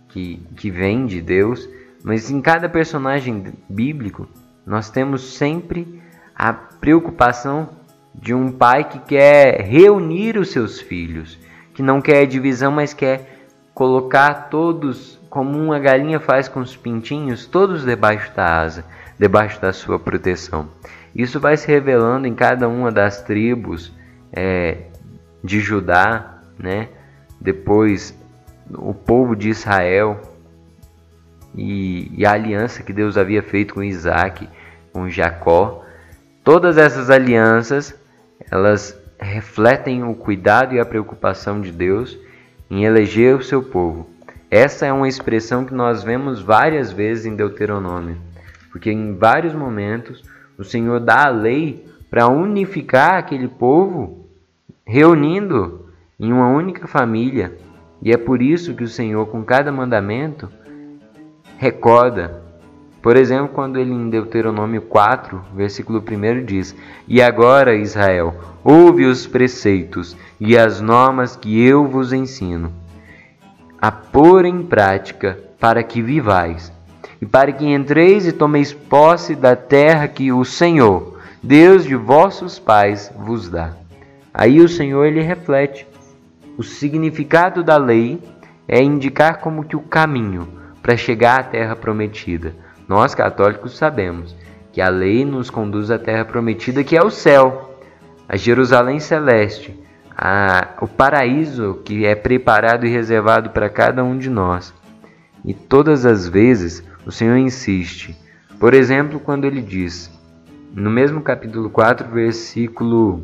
que, 0.10 0.38
que 0.56 0.70
vem 0.70 1.06
de 1.06 1.22
Deus, 1.22 1.68
mas 2.04 2.30
em 2.30 2.42
cada 2.42 2.70
personagem 2.70 3.54
bíblico 3.68 4.28
nós 4.66 4.90
temos 4.92 5.36
sempre 5.36 6.02
a 6.36 6.54
preocupação 6.54 7.79
de 8.22 8.34
um 8.34 8.52
pai 8.52 8.84
que 8.84 9.00
quer 9.00 9.62
reunir 9.62 10.38
os 10.38 10.52
seus 10.52 10.80
filhos, 10.80 11.40
que 11.74 11.82
não 11.82 12.02
quer 12.02 12.26
divisão, 12.26 12.72
mas 12.72 12.94
quer 12.94 13.48
colocar 13.74 14.50
todos, 14.50 15.18
como 15.30 15.58
uma 15.58 15.80
galinha 15.80 16.20
faz 16.20 16.50
com 16.50 16.60
os 16.60 16.76
pintinhos, 16.76 17.46
todos 17.46 17.86
debaixo 17.86 18.36
da 18.36 18.60
asa, 18.62 18.84
debaixo 19.18 19.62
da 19.62 19.72
sua 19.72 19.98
proteção. 19.98 20.68
Isso 21.16 21.40
vai 21.40 21.56
se 21.56 21.68
revelando 21.68 22.28
em 22.28 22.36
cada 22.36 22.68
uma 22.68 22.92
das 22.92 23.22
tribos 23.22 23.92
é, 24.34 24.78
de 25.44 25.60
Judá, 25.60 26.40
né? 26.58 26.90
depois 27.40 28.14
o 28.70 28.94
povo 28.94 29.36
de 29.36 29.50
Israel 29.50 30.20
e, 31.56 32.12
e 32.16 32.26
a 32.26 32.34
aliança 32.34 32.84
que 32.84 32.92
Deus 32.92 33.18
havia 33.18 33.42
feito 33.42 33.76
com 33.76 33.84
Isaac, 33.84 34.48
com 34.92 35.10
Jacó. 35.10 35.86
Todas 36.44 36.78
essas 36.78 37.10
alianças 37.10 37.99
elas 38.50 39.00
refletem 39.20 40.04
o 40.04 40.16
cuidado 40.16 40.74
e 40.74 40.80
a 40.80 40.86
preocupação 40.86 41.60
de 41.60 41.72
Deus 41.72 42.18
em 42.70 42.86
eleger 42.86 43.36
o 43.36 43.44
seu 43.44 43.62
povo. 43.62 44.08
Essa 44.50 44.86
é 44.86 44.94
uma 44.94 45.08
expressão 45.08 45.66
que 45.66 45.74
nós 45.74 46.04
vemos 46.04 46.42
várias 46.42 46.92
vezes 46.92 47.26
em 47.26 47.36
Deuteronômio, 47.36 48.18
porque 48.72 48.92
em 48.92 49.16
vários 49.16 49.54
momentos 49.54 50.24
o 50.58 50.64
Senhor 50.64 51.00
dá 51.00 51.26
a 51.28 51.30
lei 51.30 51.86
para 52.10 52.28
unificar 52.28 53.18
aquele 53.18 53.48
povo, 53.48 54.26
reunindo 54.86 55.90
em 56.20 56.34
uma 56.34 56.50
única 56.50 56.88
família. 56.88 57.56
E 58.02 58.12
é 58.12 58.18
por 58.18 58.42
isso 58.42 58.74
que 58.74 58.84
o 58.84 58.88
Senhor, 58.88 59.28
com 59.28 59.44
cada 59.44 59.72
mandamento, 59.72 60.50
recorda 61.58 62.42
por 63.02 63.16
exemplo, 63.16 63.50
quando 63.50 63.80
ele 63.80 63.94
em 63.94 64.10
Deuteronômio 64.10 64.82
4, 64.82 65.42
versículo 65.56 66.00
1 66.00 66.46
diz: 66.46 66.76
E 67.08 67.22
agora, 67.22 67.76
Israel, 67.76 68.36
ouve 68.64 69.06
os 69.06 69.26
preceitos 69.26 70.18
e 70.40 70.58
as 70.58 70.82
normas 70.82 71.36
que 71.36 71.64
eu 71.64 71.88
vos 71.88 72.12
ensino, 72.12 72.72
a 73.82 73.90
pôr 73.90 74.46
em 74.46 74.64
prática 74.64 75.40
para 75.58 75.82
que 75.82 76.02
vivais, 76.02 76.74
e 77.22 77.26
para 77.26 77.54
que 77.54 77.66
entreis 77.66 78.28
e 78.28 78.34
tomeis 78.34 78.74
posse 78.74 79.34
da 79.34 79.56
terra 79.56 80.08
que 80.08 80.32
o 80.34 80.44
Senhor, 80.44 81.20
Deus 81.42 81.86
de 81.86 81.96
vossos 81.96 82.60
pais, 82.60 83.12
vos 83.18 83.48
dá. 83.50 83.72
Aí 84.34 84.60
o 84.60 84.68
Senhor 84.68 85.06
ele 85.06 85.22
reflete. 85.22 85.88
O 86.58 86.64
significado 86.64 87.64
da 87.64 87.78
lei 87.78 88.22
é 88.68 88.84
indicar 88.84 89.40
como 89.40 89.64
que 89.64 89.78
o 89.78 89.82
caminho 89.82 90.50
para 90.82 90.98
chegar 90.98 91.40
à 91.40 91.44
terra 91.44 91.76
prometida 91.78 92.54
nós 92.90 93.14
católicos 93.14 93.78
sabemos 93.78 94.36
que 94.74 94.82
a 94.82 94.90
lei 94.90 95.24
nos 95.24 95.52
conduz 95.52 95.92
à 95.92 96.00
terra 96.00 96.26
prometida, 96.26 96.84
que 96.84 96.98
é 96.98 97.04
o 97.04 97.12
céu, 97.12 97.78
a 98.28 98.36
Jerusalém 98.36 99.00
celeste, 99.00 99.80
a, 100.18 100.70
o 100.82 100.88
paraíso 100.88 101.82
que 101.86 102.04
é 102.04 102.16
preparado 102.16 102.88
e 102.88 102.90
reservado 102.90 103.52
para 103.52 103.70
cada 103.70 104.04
um 104.04 104.18
de 104.18 104.28
nós. 104.28 104.74
E 105.46 105.54
todas 105.54 106.04
as 106.04 106.28
vezes 106.28 106.84
o 107.06 107.12
Senhor 107.12 107.38
insiste. 107.38 108.18
Por 108.60 108.74
exemplo, 108.74 109.20
quando 109.20 109.46
ele 109.46 109.62
diz: 109.62 110.12
no 110.74 110.90
mesmo 110.90 111.22
capítulo 111.22 111.70
4, 111.70 112.10
versículo 112.10 113.24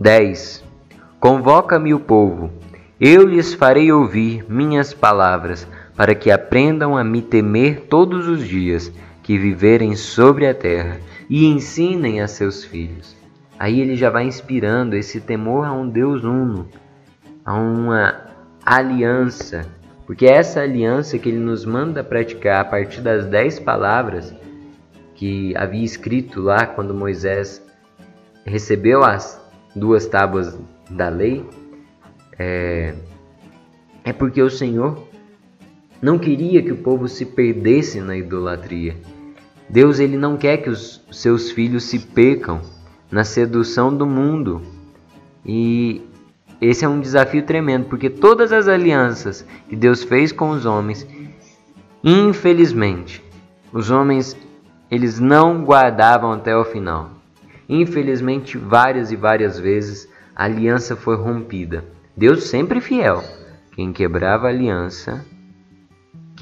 10: 0.00 0.64
Convoca-me 1.20 1.92
o 1.92 2.00
povo, 2.00 2.50
eu 2.98 3.26
lhes 3.26 3.52
farei 3.52 3.92
ouvir 3.92 4.44
minhas 4.48 4.92
palavras, 4.92 5.68
para 5.96 6.14
que 6.14 6.30
aprendam 6.30 6.96
a 6.96 7.04
me 7.04 7.20
temer 7.20 7.82
todos 7.82 8.26
os 8.26 8.46
dias 8.46 8.92
que 9.22 9.38
viverem 9.38 9.94
sobre 9.94 10.46
a 10.46 10.54
terra 10.54 10.98
e 11.28 11.46
ensinem 11.46 12.20
a 12.20 12.28
seus 12.28 12.64
filhos. 12.64 13.16
Aí 13.58 13.80
ele 13.80 13.94
já 13.94 14.10
vai 14.10 14.24
inspirando 14.24 14.96
esse 14.96 15.20
temor 15.20 15.66
a 15.66 15.72
um 15.72 15.88
Deus 15.88 16.24
uno, 16.24 16.68
a 17.44 17.54
uma 17.54 18.26
aliança, 18.64 19.66
porque 20.06 20.26
é 20.26 20.32
essa 20.32 20.60
aliança 20.60 21.18
que 21.18 21.28
ele 21.28 21.38
nos 21.38 21.64
manda 21.64 22.02
praticar 22.02 22.60
a 22.60 22.64
partir 22.64 23.00
das 23.00 23.26
dez 23.26 23.58
palavras 23.58 24.34
que 25.14 25.56
havia 25.56 25.84
escrito 25.84 26.40
lá 26.40 26.66
quando 26.66 26.92
Moisés 26.92 27.64
recebeu 28.44 29.04
as 29.04 29.40
duas 29.74 30.06
tábuas 30.06 30.58
da 30.90 31.08
lei, 31.08 31.48
é, 32.38 32.94
é 34.04 34.12
porque 34.12 34.42
o 34.42 34.50
Senhor 34.50 35.11
não 36.02 36.18
queria 36.18 36.60
que 36.60 36.72
o 36.72 36.76
povo 36.78 37.06
se 37.06 37.24
perdesse 37.24 38.00
na 38.00 38.16
idolatria. 38.16 38.96
Deus 39.68 40.00
ele 40.00 40.16
não 40.16 40.36
quer 40.36 40.56
que 40.56 40.68
os 40.68 41.00
seus 41.12 41.52
filhos 41.52 41.84
se 41.84 42.00
percam 42.00 42.60
na 43.08 43.22
sedução 43.22 43.96
do 43.96 44.04
mundo. 44.04 44.60
E 45.46 46.02
esse 46.60 46.84
é 46.84 46.88
um 46.88 47.00
desafio 47.00 47.44
tremendo, 47.44 47.86
porque 47.86 48.10
todas 48.10 48.52
as 48.52 48.66
alianças 48.66 49.46
que 49.68 49.76
Deus 49.76 50.02
fez 50.02 50.32
com 50.32 50.50
os 50.50 50.66
homens, 50.66 51.06
infelizmente, 52.02 53.22
os 53.72 53.90
homens 53.90 54.36
eles 54.90 55.20
não 55.20 55.64
guardavam 55.64 56.32
até 56.32 56.54
o 56.56 56.64
final. 56.64 57.10
Infelizmente, 57.68 58.58
várias 58.58 59.10
e 59.10 59.16
várias 59.16 59.58
vezes 59.58 60.08
a 60.34 60.44
aliança 60.44 60.96
foi 60.96 61.16
rompida. 61.16 61.84
Deus 62.16 62.44
sempre 62.44 62.80
fiel. 62.80 63.22
Quem 63.74 63.92
quebrava 63.92 64.48
a 64.48 64.50
aliança, 64.50 65.24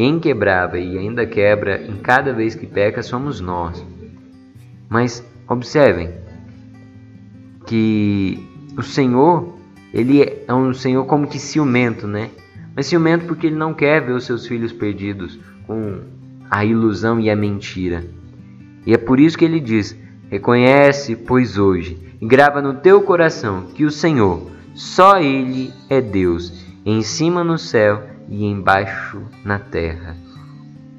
quem 0.00 0.18
quebrava 0.18 0.78
e 0.78 0.96
ainda 0.96 1.26
quebra 1.26 1.82
em 1.86 1.98
cada 1.98 2.32
vez 2.32 2.54
que 2.54 2.66
peca 2.66 3.02
somos 3.02 3.38
nós. 3.38 3.84
Mas 4.88 5.22
observem 5.46 6.08
que 7.66 8.42
o 8.78 8.82
Senhor, 8.82 9.58
ele 9.92 10.22
é 10.22 10.54
um 10.54 10.72
Senhor 10.72 11.04
como 11.04 11.26
que 11.26 11.38
ciumento, 11.38 12.06
né? 12.06 12.30
Mas 12.74 12.86
ciumento 12.86 13.26
porque 13.26 13.48
ele 13.48 13.56
não 13.56 13.74
quer 13.74 14.00
ver 14.00 14.12
os 14.12 14.24
seus 14.24 14.46
filhos 14.46 14.72
perdidos 14.72 15.38
com 15.66 15.98
a 16.50 16.64
ilusão 16.64 17.20
e 17.20 17.28
a 17.28 17.36
mentira. 17.36 18.02
E 18.86 18.94
é 18.94 18.96
por 18.96 19.20
isso 19.20 19.36
que 19.36 19.44
ele 19.44 19.60
diz: 19.60 19.94
Reconhece, 20.30 21.14
pois 21.14 21.58
hoje, 21.58 21.98
e 22.18 22.26
grava 22.26 22.62
no 22.62 22.72
teu 22.72 23.02
coração 23.02 23.66
que 23.74 23.84
o 23.84 23.90
Senhor, 23.90 24.50
só 24.72 25.20
Ele 25.20 25.70
é 25.90 26.00
Deus, 26.00 26.64
em 26.86 27.02
cima 27.02 27.44
no 27.44 27.58
céu 27.58 28.09
e 28.30 28.46
embaixo 28.46 29.20
na 29.44 29.58
terra. 29.58 30.16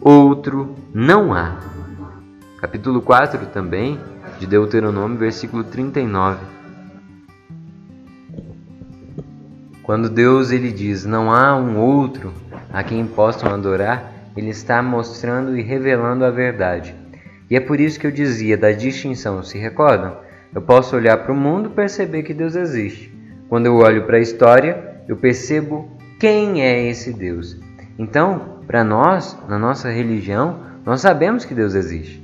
Outro 0.01 0.75
não 0.93 1.33
há. 1.33 1.57
Capítulo 2.59 3.01
4 3.01 3.47
também, 3.47 3.97
de 4.37 4.45
Deuteronômio, 4.45 5.17
versículo 5.17 5.63
39. 5.63 6.39
Quando 9.81 10.09
Deus 10.09 10.51
ele 10.51 10.71
diz: 10.71 11.05
"Não 11.05 11.31
há 11.31 11.55
um 11.55 11.79
outro 11.79 12.33
a 12.71 12.83
quem 12.83 13.07
possam 13.07 13.53
adorar", 13.53 14.11
ele 14.35 14.49
está 14.49 14.81
mostrando 14.83 15.57
e 15.57 15.61
revelando 15.61 16.25
a 16.25 16.29
verdade. 16.29 16.93
E 17.49 17.55
é 17.55 17.59
por 17.59 17.79
isso 17.79 17.99
que 17.99 18.07
eu 18.07 18.11
dizia 18.11 18.57
da 18.57 18.71
distinção, 18.71 19.43
se 19.43 19.57
recordam? 19.57 20.17
Eu 20.53 20.61
posso 20.61 20.95
olhar 20.95 21.17
para 21.17 21.31
o 21.31 21.35
mundo 21.35 21.69
e 21.69 21.73
perceber 21.73 22.23
que 22.23 22.33
Deus 22.33 22.55
existe. 22.55 23.13
Quando 23.49 23.65
eu 23.65 23.75
olho 23.75 24.05
para 24.05 24.17
a 24.17 24.21
história, 24.21 25.01
eu 25.07 25.17
percebo 25.17 26.00
quem 26.21 26.61
é 26.61 26.87
esse 26.87 27.11
Deus. 27.11 27.57
Então, 27.97 28.59
para 28.67 28.83
nós, 28.83 29.35
na 29.49 29.57
nossa 29.57 29.89
religião, 29.89 30.59
nós 30.85 31.01
sabemos 31.01 31.45
que 31.45 31.55
Deus 31.55 31.73
existe. 31.73 32.23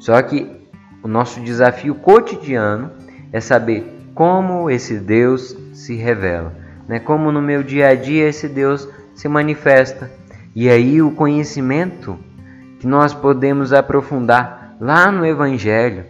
Só 0.00 0.20
que 0.20 0.50
o 1.00 1.06
nosso 1.06 1.40
desafio 1.40 1.94
cotidiano 1.94 2.90
é 3.32 3.40
saber 3.40 3.86
como 4.16 4.68
esse 4.68 4.98
Deus 4.98 5.56
se 5.72 5.94
revela, 5.94 6.54
né? 6.88 6.98
como 6.98 7.30
no 7.30 7.40
meu 7.40 7.62
dia 7.62 7.86
a 7.90 7.94
dia 7.94 8.28
esse 8.28 8.48
Deus 8.48 8.88
se 9.14 9.28
manifesta. 9.28 10.10
E 10.52 10.68
aí 10.68 11.00
o 11.00 11.12
conhecimento 11.12 12.18
que 12.80 12.86
nós 12.88 13.14
podemos 13.14 13.72
aprofundar 13.72 14.76
lá 14.80 15.12
no 15.12 15.24
Evangelho 15.24 16.04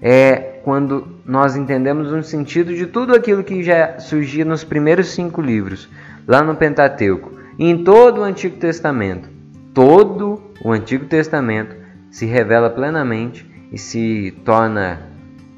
é 0.00 0.60
quando 0.64 1.06
nós 1.26 1.54
entendemos 1.54 2.10
o 2.10 2.22
sentido 2.22 2.74
de 2.74 2.86
tudo 2.86 3.14
aquilo 3.14 3.44
que 3.44 3.62
já 3.62 3.98
surgia 3.98 4.44
nos 4.44 4.64
primeiros 4.64 5.10
cinco 5.10 5.42
livros, 5.42 5.86
lá 6.28 6.42
no 6.42 6.54
Pentateuco, 6.54 7.32
e 7.58 7.64
em 7.64 7.82
todo 7.82 8.20
o 8.20 8.24
Antigo 8.24 8.58
Testamento. 8.58 9.30
Todo 9.72 10.52
o 10.62 10.70
Antigo 10.70 11.06
Testamento 11.06 11.74
se 12.10 12.26
revela 12.26 12.68
plenamente 12.68 13.46
e 13.72 13.78
se 13.78 14.32
torna 14.44 15.00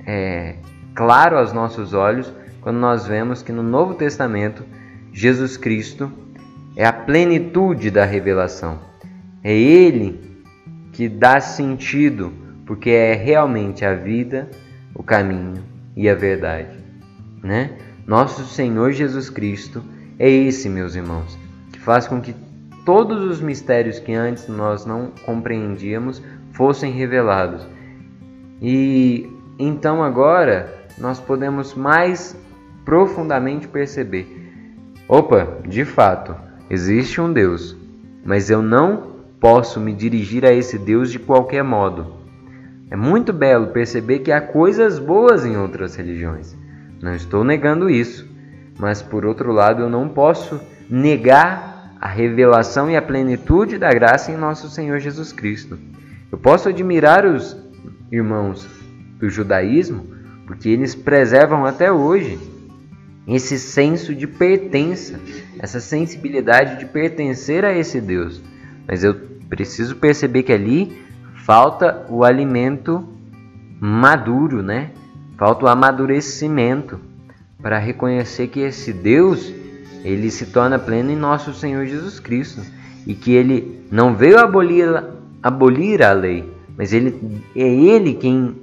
é, 0.06 0.56
claro 0.94 1.37
aos 1.37 1.52
nossos 1.52 1.92
olhos 1.92 2.33
quando 2.61 2.76
nós 2.76 3.06
vemos 3.06 3.42
que 3.42 3.52
no 3.52 3.62
Novo 3.62 3.94
Testamento 3.94 4.64
Jesus 5.12 5.56
Cristo 5.56 6.11
é 6.76 6.87
a 6.87 6.92
plenitude 6.92 7.90
da 7.90 8.04
revelação. 8.04 8.78
É 9.42 9.52
Ele 9.52 10.44
que 10.92 11.09
dá 11.09 11.40
sentido 11.40 12.33
porque 12.66 12.90
é 12.90 13.14
realmente 13.14 13.85
a 13.85 13.94
vida, 13.94 14.48
o 14.94 15.02
caminho 15.02 15.64
e 15.96 16.09
a 16.09 16.14
verdade, 16.14 16.78
né? 17.42 17.72
Nosso 18.06 18.44
Senhor 18.44 18.92
Jesus 18.92 19.28
Cristo 19.28 19.83
é 20.20 20.28
esse, 20.28 20.68
meus 20.68 20.94
irmãos, 20.94 21.38
que 21.72 21.80
faz 21.80 22.06
com 22.06 22.20
que 22.20 22.37
todos 22.85 23.24
os 23.24 23.40
mistérios 23.40 23.98
que 23.98 24.12
antes 24.12 24.46
nós 24.48 24.85
não 24.85 25.12
compreendíamos 25.24 26.22
fossem 26.52 26.92
revelados. 26.92 27.66
E 28.61 29.26
então 29.59 30.02
agora 30.02 30.74
nós 30.98 31.18
podemos 31.18 31.74
mais 31.74 32.37
profundamente 32.85 33.66
perceber: 33.66 34.52
opa, 35.09 35.56
de 35.66 35.87
fato, 35.87 36.37
existe 36.68 37.18
um 37.18 37.33
Deus, 37.33 37.74
mas 38.22 38.50
eu 38.50 38.61
não 38.61 39.16
posso 39.40 39.80
me 39.80 39.94
dirigir 39.94 40.44
a 40.44 40.52
esse 40.52 40.78
Deus 40.78 41.11
de 41.11 41.18
qualquer 41.18 41.64
modo. 41.64 42.20
É 42.90 42.96
muito 42.96 43.33
belo 43.33 43.68
perceber 43.68 44.18
que 44.18 44.30
há 44.30 44.40
coisas 44.42 44.98
boas 44.98 45.46
em 45.46 45.56
outras 45.56 45.94
religiões. 45.94 46.54
Não 47.00 47.14
estou 47.14 47.42
negando 47.42 47.88
isso, 47.88 48.30
mas 48.81 49.03
por 49.03 49.27
outro 49.27 49.53
lado 49.53 49.83
eu 49.83 49.90
não 49.90 50.09
posso 50.09 50.59
negar 50.88 51.95
a 52.01 52.09
revelação 52.09 52.90
e 52.90 52.97
a 52.97 53.03
plenitude 53.03 53.77
da 53.77 53.90
graça 53.90 54.33
em 54.33 54.37
nosso 54.37 54.71
Senhor 54.71 54.99
Jesus 54.99 55.33
Cristo. 55.33 55.79
Eu 56.33 56.38
posso 56.38 56.71
admirar 56.71 57.27
os 57.27 57.55
irmãos 58.11 58.66
do 59.19 59.29
judaísmo 59.29 60.07
porque 60.47 60.71
eles 60.71 60.95
preservam 60.95 61.66
até 61.66 61.93
hoje 61.93 62.38
esse 63.29 63.59
senso 63.59 64.14
de 64.14 64.27
pertença, 64.27 65.21
essa 65.59 65.79
sensibilidade 65.79 66.79
de 66.79 66.87
pertencer 66.87 67.66
a 67.66 67.77
esse 67.77 68.01
Deus. 68.01 68.43
Mas 68.88 69.05
eu 69.05 69.14
preciso 69.49 69.97
perceber 69.97 70.43
que 70.43 70.53
ali 70.53 71.05
falta 71.45 72.07
o 72.09 72.25
alimento 72.25 73.07
maduro, 73.79 74.62
né? 74.62 74.90
Falta 75.37 75.66
o 75.66 75.69
amadurecimento 75.69 77.10
para 77.62 77.79
reconhecer 77.79 78.49
que 78.49 78.61
esse 78.61 78.92
Deus, 78.92 79.53
ele 80.05 80.31
se 80.31 80.46
torna 80.46 80.79
pleno 80.79 81.11
em 81.11 81.16
nosso 81.16 81.53
Senhor 81.53 81.87
Jesus 81.87 82.18
Cristo 82.18 82.62
e 83.07 83.14
que 83.14 83.33
ele 83.33 83.85
não 83.90 84.14
veio 84.14 84.38
abolir, 84.38 84.88
abolir 85.42 86.03
a 86.03 86.12
lei, 86.12 86.51
mas 86.77 86.92
ele 86.92 87.42
é 87.55 87.68
ele 87.68 88.14
quem 88.14 88.57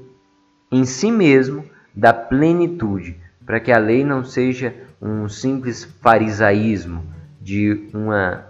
em 0.72 0.84
si 0.86 1.12
mesmo 1.12 1.64
dá 1.96 2.14
plenitude, 2.14 3.18
para 3.46 3.60
que 3.60 3.72
a 3.72 3.78
lei 3.78 4.04
não 4.04 4.24
seja 4.24 4.74
um 5.02 5.30
simples 5.30 5.84
farisaísmo 6.02 7.04
de 7.42 7.88
uma 7.94 8.46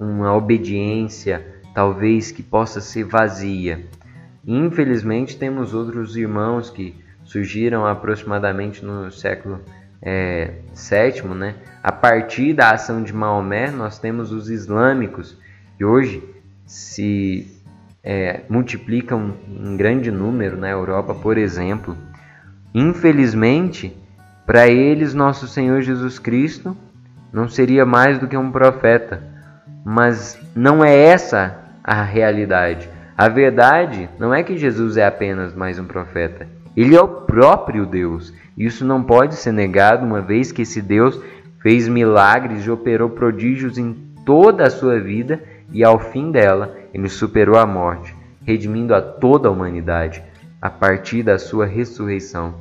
uma 0.00 0.34
obediência 0.34 1.44
talvez 1.74 2.32
que 2.32 2.42
possa 2.42 2.80
ser 2.80 3.04
vazia. 3.04 3.84
Infelizmente, 4.46 5.36
temos 5.36 5.74
outros 5.74 6.16
irmãos 6.16 6.70
que 6.70 6.96
surgiram 7.22 7.86
aproximadamente 7.86 8.84
no 8.84 9.10
século 9.12 9.60
é, 10.02 10.54
sétimo, 10.72 11.34
né? 11.34 11.54
A 11.82 11.92
partir 11.92 12.54
da 12.54 12.70
ação 12.70 13.02
de 13.02 13.12
Maomé, 13.12 13.70
nós 13.70 13.98
temos 13.98 14.32
os 14.32 14.50
islâmicos 14.50 15.36
que 15.76 15.84
hoje 15.84 16.22
se 16.66 17.46
é, 18.02 18.40
multiplicam 18.48 19.34
em 19.48 19.76
grande 19.76 20.10
número 20.10 20.56
na 20.56 20.68
Europa, 20.68 21.14
por 21.14 21.36
exemplo. 21.36 21.96
Infelizmente, 22.74 23.96
para 24.46 24.68
eles, 24.68 25.14
nosso 25.14 25.46
Senhor 25.46 25.80
Jesus 25.82 26.18
Cristo 26.18 26.76
não 27.32 27.48
seria 27.48 27.84
mais 27.84 28.18
do 28.18 28.26
que 28.26 28.36
um 28.36 28.50
profeta, 28.50 29.22
mas 29.84 30.40
não 30.54 30.84
é 30.84 30.94
essa 30.94 31.58
a 31.82 32.02
realidade. 32.02 32.88
A 33.16 33.28
verdade 33.28 34.08
não 34.18 34.32
é 34.32 34.42
que 34.42 34.56
Jesus 34.56 34.96
é 34.96 35.06
apenas 35.06 35.54
mais 35.54 35.78
um 35.78 35.84
profeta. 35.84 36.59
Ele 36.76 36.94
é 36.94 37.00
o 37.00 37.08
próprio 37.08 37.84
Deus. 37.86 38.32
Isso 38.56 38.84
não 38.84 39.02
pode 39.02 39.34
ser 39.34 39.52
negado, 39.52 40.04
uma 40.04 40.20
vez 40.20 40.52
que 40.52 40.62
esse 40.62 40.80
Deus 40.80 41.20
fez 41.60 41.88
milagres 41.88 42.64
e 42.64 42.70
operou 42.70 43.10
prodígios 43.10 43.78
em 43.78 43.94
toda 44.24 44.64
a 44.64 44.70
sua 44.70 44.98
vida 45.00 45.42
e 45.72 45.84
ao 45.84 45.98
fim 45.98 46.30
dela 46.30 46.76
ele 46.92 47.08
superou 47.08 47.56
a 47.56 47.66
morte, 47.66 48.14
redimindo 48.44 48.94
a 48.94 49.00
toda 49.00 49.48
a 49.48 49.50
humanidade 49.50 50.22
a 50.60 50.68
partir 50.68 51.22
da 51.22 51.38
sua 51.38 51.66
ressurreição. 51.66 52.54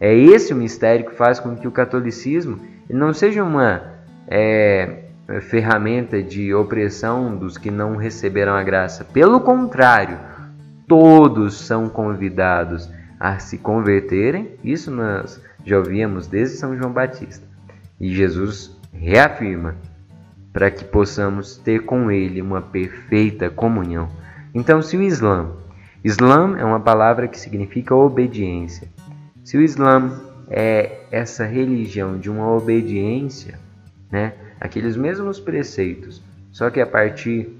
É 0.00 0.14
esse 0.14 0.52
o 0.52 0.56
mistério 0.56 1.06
que 1.06 1.14
faz 1.14 1.38
com 1.38 1.56
que 1.56 1.68
o 1.68 1.72
catolicismo 1.72 2.58
não 2.88 3.12
seja 3.12 3.42
uma 3.42 3.82
é, 4.26 5.04
ferramenta 5.42 6.22
de 6.22 6.52
opressão 6.54 7.36
dos 7.36 7.56
que 7.56 7.70
não 7.70 7.96
receberam 7.96 8.54
a 8.54 8.62
graça. 8.62 9.04
Pelo 9.04 9.40
contrário, 9.40 10.18
todos 10.86 11.54
são 11.54 11.88
convidados 11.88 12.88
a 13.22 13.38
se 13.38 13.56
converterem. 13.56 14.56
Isso 14.64 14.90
nós 14.90 15.40
já 15.64 15.78
ouvíamos 15.78 16.26
desde 16.26 16.56
São 16.56 16.76
João 16.76 16.92
Batista. 16.92 17.46
E 18.00 18.12
Jesus 18.12 18.76
reafirma 18.92 19.76
para 20.52 20.72
que 20.72 20.84
possamos 20.84 21.56
ter 21.56 21.84
com 21.84 22.10
ele 22.10 22.42
uma 22.42 22.60
perfeita 22.60 23.48
comunhão. 23.48 24.08
Então, 24.52 24.82
se 24.82 24.96
o 24.96 25.02
Islã, 25.02 25.52
Islã 26.02 26.56
é 26.58 26.64
uma 26.64 26.80
palavra 26.80 27.28
que 27.28 27.38
significa 27.38 27.94
obediência. 27.94 28.88
Se 29.44 29.56
o 29.56 29.62
Islã 29.62 30.20
é 30.50 31.02
essa 31.12 31.44
religião 31.44 32.18
de 32.18 32.28
uma 32.28 32.50
obediência, 32.50 33.56
né, 34.10 34.32
aqueles 34.60 34.96
mesmos 34.96 35.38
preceitos, 35.38 36.20
só 36.50 36.68
que 36.70 36.80
a 36.80 36.86
partir 36.86 37.56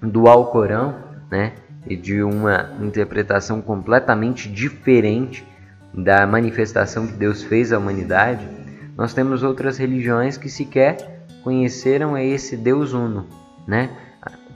do 0.00 0.28
Alcorão, 0.28 0.94
né, 1.28 1.54
e 1.86 1.96
de 1.96 2.22
uma 2.22 2.70
interpretação 2.80 3.60
completamente 3.60 4.48
diferente 4.48 5.44
da 5.92 6.26
manifestação 6.26 7.06
que 7.06 7.12
Deus 7.12 7.42
fez 7.42 7.72
à 7.72 7.78
humanidade, 7.78 8.46
nós 8.96 9.12
temos 9.12 9.42
outras 9.42 9.78
religiões 9.78 10.36
que 10.36 10.48
sequer 10.48 11.26
conheceram 11.42 12.16
esse 12.16 12.56
Deus 12.56 12.92
uno, 12.92 13.26
né? 13.66 13.90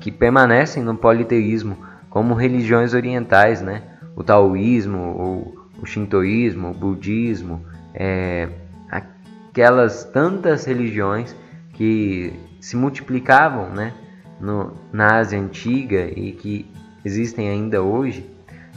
que 0.01 0.11
permanecem 0.11 0.83
no 0.83 0.97
politeísmo, 0.97 1.77
como 2.09 2.35
religiões 2.35 2.95
orientais, 2.95 3.61
né? 3.61 3.83
o 4.17 4.25
taoísmo, 4.25 4.99
ou 4.99 5.69
o 5.81 5.87
shintoísmo, 5.87 6.71
o 6.71 6.75
budismo, 6.75 7.64
é, 7.95 8.49
aquelas 8.91 10.05
tantas 10.05 10.64
religiões 10.64 11.35
que 11.75 12.33
se 12.61 12.77
multiplicavam 12.77 13.71
né? 13.71 13.93
no, 14.41 14.73
na 14.93 15.19
Ásia 15.19 15.38
Antiga 15.38 16.09
e 16.17 16.33
que 16.33 16.71
existem 17.05 17.49
ainda 17.49 17.83
hoje, 17.83 18.29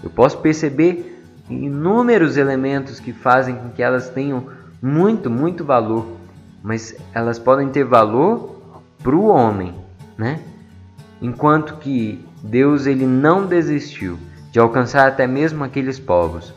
eu 0.03 0.09
posso 0.09 0.37
perceber 0.39 1.23
inúmeros 1.49 2.37
elementos 2.37 2.99
que 2.99 3.13
fazem 3.13 3.55
com 3.55 3.69
que 3.69 3.83
elas 3.83 4.09
tenham 4.09 4.47
muito, 4.81 5.29
muito 5.29 5.63
valor, 5.63 6.17
mas 6.63 6.95
elas 7.13 7.37
podem 7.37 7.69
ter 7.69 7.83
valor 7.83 8.61
para 9.03 9.15
o 9.15 9.27
homem, 9.27 9.73
né? 10.17 10.39
Enquanto 11.21 11.77
que 11.77 12.23
Deus 12.43 12.87
ele 12.87 13.05
não 13.05 13.45
desistiu 13.45 14.17
de 14.51 14.59
alcançar 14.59 15.07
até 15.07 15.27
mesmo 15.27 15.63
aqueles 15.63 15.99
povos. 15.99 16.53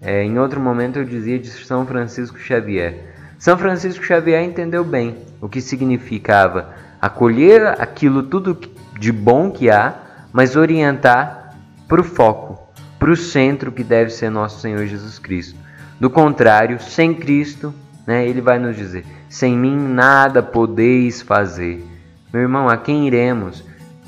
É, 0.00 0.24
em 0.24 0.38
outro 0.38 0.60
momento 0.60 0.98
eu 0.98 1.04
dizia 1.04 1.38
de 1.38 1.48
São 1.48 1.86
Francisco 1.86 2.38
Xavier. 2.38 3.14
São 3.38 3.56
Francisco 3.58 4.04
Xavier 4.04 4.42
entendeu 4.42 4.82
bem 4.84 5.16
o 5.40 5.48
que 5.48 5.60
significava 5.60 6.74
acolher 7.00 7.80
aquilo 7.80 8.22
tudo 8.22 8.58
de 8.98 9.12
bom 9.12 9.50
que 9.50 9.70
há, 9.70 9.94
mas 10.32 10.56
orientar 10.56 11.54
para 11.88 12.00
o 12.00 12.04
foco, 12.04 12.58
para 12.98 13.10
o 13.10 13.16
centro 13.16 13.72
que 13.72 13.82
deve 13.82 14.10
ser 14.10 14.30
nosso 14.30 14.60
Senhor 14.60 14.86
Jesus 14.86 15.18
Cristo. 15.18 15.58
Do 15.98 16.08
contrário, 16.08 16.80
sem 16.80 17.14
Cristo, 17.14 17.74
né, 18.06 18.26
ele 18.26 18.40
vai 18.40 18.58
nos 18.58 18.76
dizer: 18.76 19.04
sem 19.28 19.56
mim 19.56 19.76
nada 19.76 20.42
podeis 20.42 21.20
fazer. 21.22 21.84
Meu 22.32 22.42
irmão, 22.42 22.68
a 22.68 22.76
quem 22.76 23.06
iremos? 23.06 23.64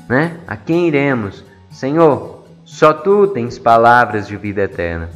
Né? 0.07 0.37
A 0.47 0.55
quem 0.55 0.87
iremos? 0.87 1.43
Senhor, 1.69 2.45
só 2.63 2.93
tu 2.93 3.27
tens 3.27 3.59
palavras 3.59 4.27
de 4.27 4.37
vida 4.37 4.61
eterna. 4.61 5.09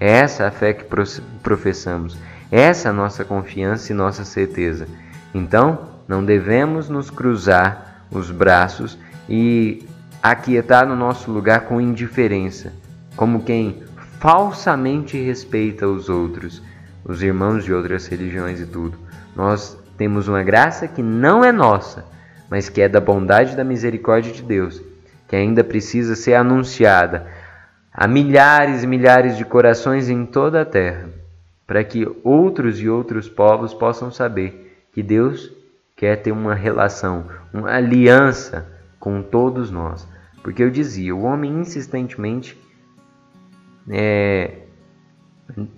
É 0.00 0.10
essa 0.10 0.46
a 0.46 0.50
fé 0.50 0.72
que 0.72 0.84
professamos. 1.42 2.16
Essa 2.50 2.90
a 2.90 2.92
nossa 2.92 3.24
confiança 3.24 3.92
e 3.92 3.94
nossa 3.94 4.24
certeza. 4.24 4.86
Então, 5.34 5.78
não 6.06 6.24
devemos 6.24 6.88
nos 6.88 7.10
cruzar 7.10 8.06
os 8.10 8.30
braços 8.30 8.98
e 9.28 9.86
aquietar 10.24 10.88
no 10.88 10.96
nosso 10.96 11.30
lugar 11.30 11.66
com 11.66 11.78
indiferença, 11.78 12.72
como 13.14 13.42
quem 13.42 13.82
falsamente 14.18 15.22
respeita 15.22 15.86
os 15.86 16.08
outros, 16.08 16.62
os 17.04 17.22
irmãos 17.22 17.62
de 17.62 17.74
outras 17.74 18.06
religiões 18.06 18.58
e 18.58 18.64
tudo. 18.64 18.96
Nós 19.36 19.76
temos 19.98 20.26
uma 20.26 20.42
graça 20.42 20.88
que 20.88 21.02
não 21.02 21.44
é 21.44 21.52
nossa, 21.52 22.06
mas 22.48 22.70
que 22.70 22.80
é 22.80 22.88
da 22.88 23.02
bondade 23.02 23.52
e 23.52 23.56
da 23.56 23.64
misericórdia 23.64 24.32
de 24.32 24.42
Deus, 24.42 24.80
que 25.28 25.36
ainda 25.36 25.62
precisa 25.62 26.16
ser 26.16 26.32
anunciada 26.32 27.26
a 27.92 28.08
milhares 28.08 28.82
e 28.82 28.86
milhares 28.86 29.36
de 29.36 29.44
corações 29.44 30.08
em 30.08 30.24
toda 30.24 30.62
a 30.62 30.64
terra, 30.64 31.10
para 31.66 31.84
que 31.84 32.10
outros 32.24 32.80
e 32.80 32.88
outros 32.88 33.28
povos 33.28 33.74
possam 33.74 34.10
saber 34.10 34.86
que 34.90 35.02
Deus 35.02 35.52
quer 35.94 36.16
ter 36.16 36.32
uma 36.32 36.54
relação, 36.54 37.26
uma 37.52 37.76
aliança 37.76 38.66
com 38.98 39.20
todos 39.20 39.70
nós. 39.70 40.13
Porque 40.44 40.62
eu 40.62 40.70
dizia, 40.70 41.16
o 41.16 41.22
homem 41.22 41.50
insistentemente 41.58 42.54
é, 43.88 44.58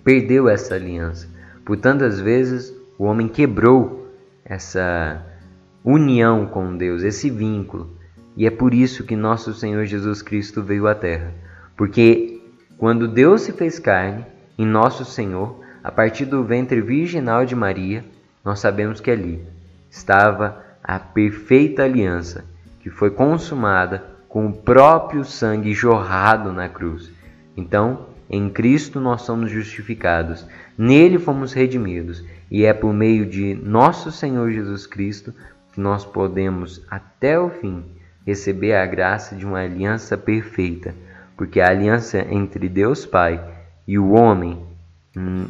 perdeu 0.02 0.48
essa 0.48 0.74
aliança. 0.74 1.31
Por 1.64 1.76
tantas 1.76 2.20
vezes 2.20 2.76
o 2.98 3.05
homem 3.05 3.29
quebrou 3.29 4.12
essa 4.44 5.24
união 5.85 6.46
com 6.46 6.76
Deus, 6.76 7.05
esse 7.05 7.31
vínculo. 7.31 7.96
E 8.37 8.44
é 8.44 8.50
por 8.50 8.74
isso 8.74 9.05
que 9.05 9.14
nosso 9.14 9.55
Senhor 9.55 9.85
Jesus 9.85 10.20
Cristo 10.20 10.64
veio 10.64 10.88
à 10.88 10.96
Terra. 10.96 11.33
Porque 11.76 12.42
quando 12.76 13.07
Deus 13.07 13.42
se 13.42 13.52
fez 13.52 13.79
carne 13.79 14.26
em 14.59 14.66
nosso 14.66 15.05
Senhor, 15.05 15.61
a 15.85 15.92
partir 15.92 16.24
do 16.24 16.42
ventre 16.42 16.81
virginal 16.81 17.46
de 17.46 17.55
Maria, 17.55 18.05
nós 18.44 18.59
sabemos 18.59 19.00
que 19.00 19.12
ali 19.12 19.46
estava 19.88 20.61
a 20.83 20.98
perfeita 20.98 21.85
aliança 21.85 22.44
que 22.81 22.90
foi 22.90 23.12
consumada 23.12 24.15
com 24.37 24.49
o 24.49 24.53
próprio 24.53 25.25
sangue 25.25 25.72
jorrado 25.72 26.53
na 26.53 26.68
cruz. 26.68 27.11
Então, 27.57 28.09
em 28.29 28.51
Cristo 28.51 29.01
nós 29.01 29.22
somos 29.22 29.51
justificados, 29.51 30.46
nele 30.77 31.18
fomos 31.18 31.55
redimidos, 31.55 32.22
e 32.51 32.66
é 32.66 32.75
por 32.75 32.92
meio 32.92 33.25
de 33.25 33.55
nosso 33.55 34.12
Senhor 34.12 34.51
Jesus 34.51 34.87
Cristo 34.87 35.33
que 35.72 35.81
nós 35.81 36.05
podemos, 36.05 36.85
até 36.90 37.40
o 37.40 37.49
fim, 37.49 37.83
receber 38.27 38.75
a 38.75 38.85
graça 38.85 39.35
de 39.35 39.46
uma 39.46 39.61
aliança 39.61 40.18
perfeita, 40.18 40.94
porque 41.35 41.59
a 41.59 41.70
aliança 41.70 42.18
entre 42.31 42.68
Deus 42.68 43.07
Pai 43.07 43.42
e 43.88 43.99
o 43.99 44.11
homem 44.11 44.62
hum, 45.16 45.46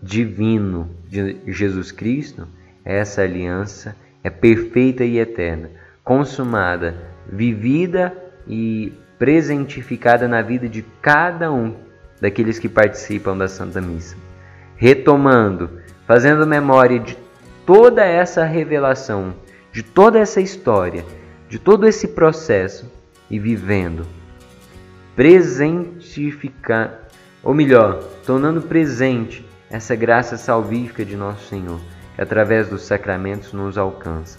divino 0.00 0.88
de 1.08 1.38
Jesus 1.48 1.90
Cristo, 1.90 2.46
essa 2.84 3.22
aliança 3.22 3.96
é 4.22 4.30
perfeita 4.30 5.04
e 5.04 5.18
eterna, 5.18 5.70
consumada, 6.04 7.10
vivida 7.30 8.16
e 8.46 8.92
presentificada 9.18 10.26
na 10.26 10.42
vida 10.42 10.68
de 10.68 10.82
cada 11.00 11.52
um 11.52 11.76
daqueles 12.20 12.58
que 12.58 12.68
participam 12.68 13.36
da 13.36 13.48
Santa 13.48 13.80
Missa. 13.80 14.16
Retomando, 14.76 15.80
fazendo 16.06 16.46
memória 16.46 16.98
de 16.98 17.16
toda 17.64 18.04
essa 18.04 18.44
revelação, 18.44 19.34
de 19.72 19.82
toda 19.82 20.18
essa 20.18 20.40
história, 20.40 21.04
de 21.48 21.58
todo 21.58 21.86
esse 21.86 22.08
processo 22.08 22.90
e 23.30 23.38
vivendo, 23.38 24.06
presentificar, 25.14 26.98
ou 27.42 27.54
melhor, 27.54 28.02
tornando 28.26 28.62
presente 28.62 29.46
essa 29.70 29.94
graça 29.94 30.36
salvífica 30.36 31.04
de 31.04 31.16
nosso 31.16 31.48
Senhor, 31.48 31.80
que 32.14 32.20
através 32.20 32.68
dos 32.68 32.82
sacramentos 32.82 33.52
nos 33.52 33.78
alcança. 33.78 34.38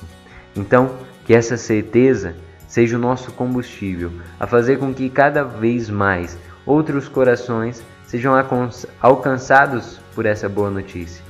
Então, 0.55 0.97
que 1.25 1.33
essa 1.33 1.57
certeza 1.57 2.35
seja 2.73 2.97
o 2.97 2.99
nosso 2.99 3.31
combustível 3.33 4.11
a 4.39 4.47
fazer 4.47 4.79
com 4.79 4.91
que 4.91 5.07
cada 5.07 5.43
vez 5.43 5.91
mais 5.91 6.35
outros 6.65 7.07
corações 7.07 7.85
sejam 8.03 8.33
alcançados 8.99 9.99
por 10.15 10.25
essa 10.25 10.49
boa 10.49 10.71
notícia. 10.71 11.23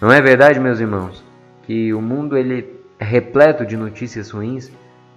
Não 0.00 0.10
é 0.10 0.18
verdade, 0.22 0.58
meus 0.58 0.80
irmãos, 0.80 1.22
que 1.64 1.92
o 1.92 2.00
mundo 2.00 2.38
ele 2.38 2.74
é 2.98 3.04
repleto 3.04 3.66
de 3.66 3.76
notícias 3.76 4.30
ruins? 4.30 4.72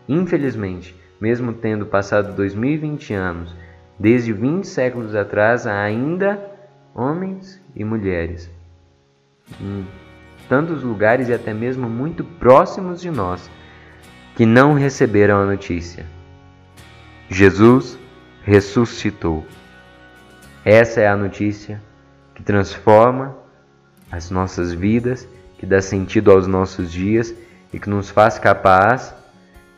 Infelizmente, 0.09 0.93
mesmo 1.21 1.53
tendo 1.53 1.85
passado 1.85 2.35
2020 2.35 3.13
anos, 3.13 3.55
desde 3.97 4.33
20 4.33 4.67
séculos 4.67 5.15
atrás, 5.15 5.65
ainda 5.65 6.37
homens 6.93 7.61
e 7.73 7.85
mulheres 7.85 8.51
em 9.61 9.87
tantos 10.49 10.83
lugares 10.83 11.29
e 11.29 11.33
até 11.33 11.53
mesmo 11.53 11.89
muito 11.89 12.25
próximos 12.25 12.99
de 12.99 13.09
nós 13.09 13.49
que 14.35 14.45
não 14.45 14.73
receberam 14.73 15.41
a 15.41 15.45
notícia. 15.45 16.05
Jesus 17.29 17.97
ressuscitou. 18.43 19.45
Essa 20.63 21.01
é 21.01 21.07
a 21.07 21.15
notícia 21.15 21.81
que 22.33 22.43
transforma 22.43 23.35
as 24.11 24.29
nossas 24.29 24.73
vidas, 24.73 25.27
que 25.57 25.65
dá 25.65 25.81
sentido 25.81 26.31
aos 26.31 26.47
nossos 26.47 26.91
dias 26.91 27.33
e 27.73 27.79
que 27.79 27.89
nos 27.89 28.09
faz 28.09 28.37
capaz 28.37 29.13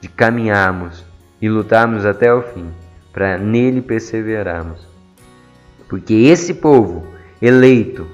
de 0.02 0.08
caminharmos 0.08 1.06
e 1.42 1.48
lutarmos 1.48 2.06
até 2.06 2.34
o 2.34 2.42
fim, 2.42 2.72
para 3.14 3.38
nele 3.38 3.82
perseverarmos. 3.82 4.88
Porque 5.88 6.14
esse 6.14 6.56
povo 6.56 7.08
eleito, 7.42 8.08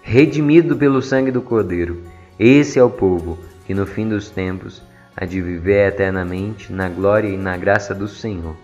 redimido 0.00 0.76
pelo 0.76 1.02
sangue 1.02 1.30
do 1.30 1.42
Cordeiro, 1.42 2.02
esse 2.38 2.78
é 2.78 2.82
o 2.82 2.90
povo 2.90 3.38
que 3.66 3.74
no 3.74 3.84
fim 3.84 4.08
dos 4.08 4.30
tempos 4.30 4.82
há 5.20 5.24
de 5.24 5.42
viver 5.42 5.88
eternamente 5.88 6.72
na 6.72 6.88
glória 6.88 7.28
e 7.28 7.36
na 7.36 7.56
graça 7.56 7.92
do 7.92 8.06
Senhor. 8.06 8.54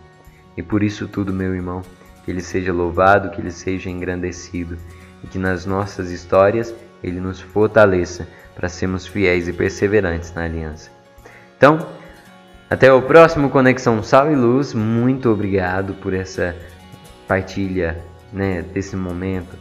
E 0.57 0.63
por 0.63 0.85
isso 0.85 1.09
tudo, 1.09 1.33
meu 1.33 1.53
irmão, 1.53 1.83
que 2.25 2.31
ele 2.31 2.41
seja 2.41 2.73
louvado, 2.73 3.31
que 3.31 3.41
ele 3.41 3.51
seja 3.51 3.91
engrandecido 3.91 4.79
e 5.23 5.27
que 5.27 5.39
nas 5.39 5.67
nossas 5.67 6.11
histórias 6.11 6.73
ele 7.03 7.19
nos 7.19 7.41
fortaleça 7.41 8.29
para 8.55 8.69
sermos 8.69 9.05
fiéis 9.05 9.49
e 9.49 9.53
perseverantes 9.53 10.33
na 10.33 10.45
aliança. 10.45 10.91
Então, 11.57 11.85
até 12.71 12.93
o 12.93 13.03
próximo 13.03 13.51
Conexão 13.51 14.03
Sal 14.03 14.31
e 14.31 14.37
Luz. 14.37 14.73
Muito 14.73 15.29
obrigado 15.31 15.95
por 15.95 16.15
essa 16.15 16.57
partilha, 17.27 18.01
né, 18.33 18.63
desse 18.63 18.97
momento, 18.97 19.57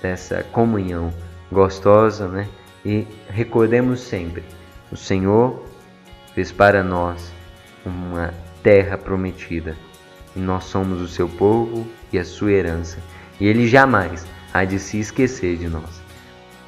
dessa 0.00 0.42
comunhão 0.44 1.12
gostosa, 1.52 2.26
né? 2.26 2.48
E 2.84 3.06
recordemos 3.28 4.00
sempre, 4.00 4.44
o 4.90 4.96
Senhor 4.96 5.67
fez 6.38 6.52
para 6.52 6.84
nós 6.84 7.32
uma 7.84 8.32
terra 8.62 8.96
prometida, 8.96 9.76
e 10.36 10.38
nós 10.38 10.62
somos 10.66 11.00
o 11.00 11.08
seu 11.08 11.28
povo 11.28 11.84
e 12.12 12.18
a 12.18 12.24
sua 12.24 12.52
herança, 12.52 12.98
e 13.40 13.46
ele 13.48 13.66
jamais 13.66 14.24
há 14.54 14.64
de 14.64 14.78
se 14.78 15.00
esquecer 15.00 15.56
de 15.56 15.66
nós. 15.66 16.00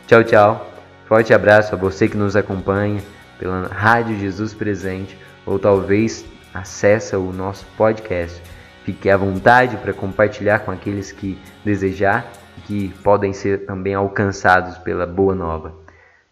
Tchau, 0.09 0.25
tchau. 0.25 0.73
Forte 1.07 1.33
abraço 1.33 1.73
a 1.73 1.79
você 1.79 2.09
que 2.09 2.17
nos 2.17 2.35
acompanha 2.35 3.01
pela 3.39 3.69
Rádio 3.69 4.19
Jesus 4.19 4.53
Presente 4.53 5.17
ou 5.47 5.57
talvez 5.57 6.25
acessa 6.53 7.17
o 7.17 7.33
nosso 7.33 7.65
podcast. 7.77 8.43
Fique 8.85 9.09
à 9.09 9.17
vontade 9.17 9.77
para 9.77 9.93
compartilhar 9.93 10.61
com 10.61 10.73
aqueles 10.73 11.13
que 11.13 11.39
desejar 11.65 12.29
e 12.59 12.61
que 12.63 12.89
podem 13.05 13.33
ser 13.33 13.67
também 13.67 13.95
alcançados 13.95 14.79
pela 14.79 15.07
boa 15.07 15.35
nova. 15.37 15.77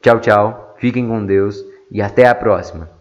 Tchau, 0.02 0.18
tchau. 0.18 0.74
Fiquem 0.80 1.06
com 1.06 1.24
Deus 1.24 1.64
e 1.88 2.02
até 2.02 2.26
a 2.26 2.34
próxima. 2.34 2.97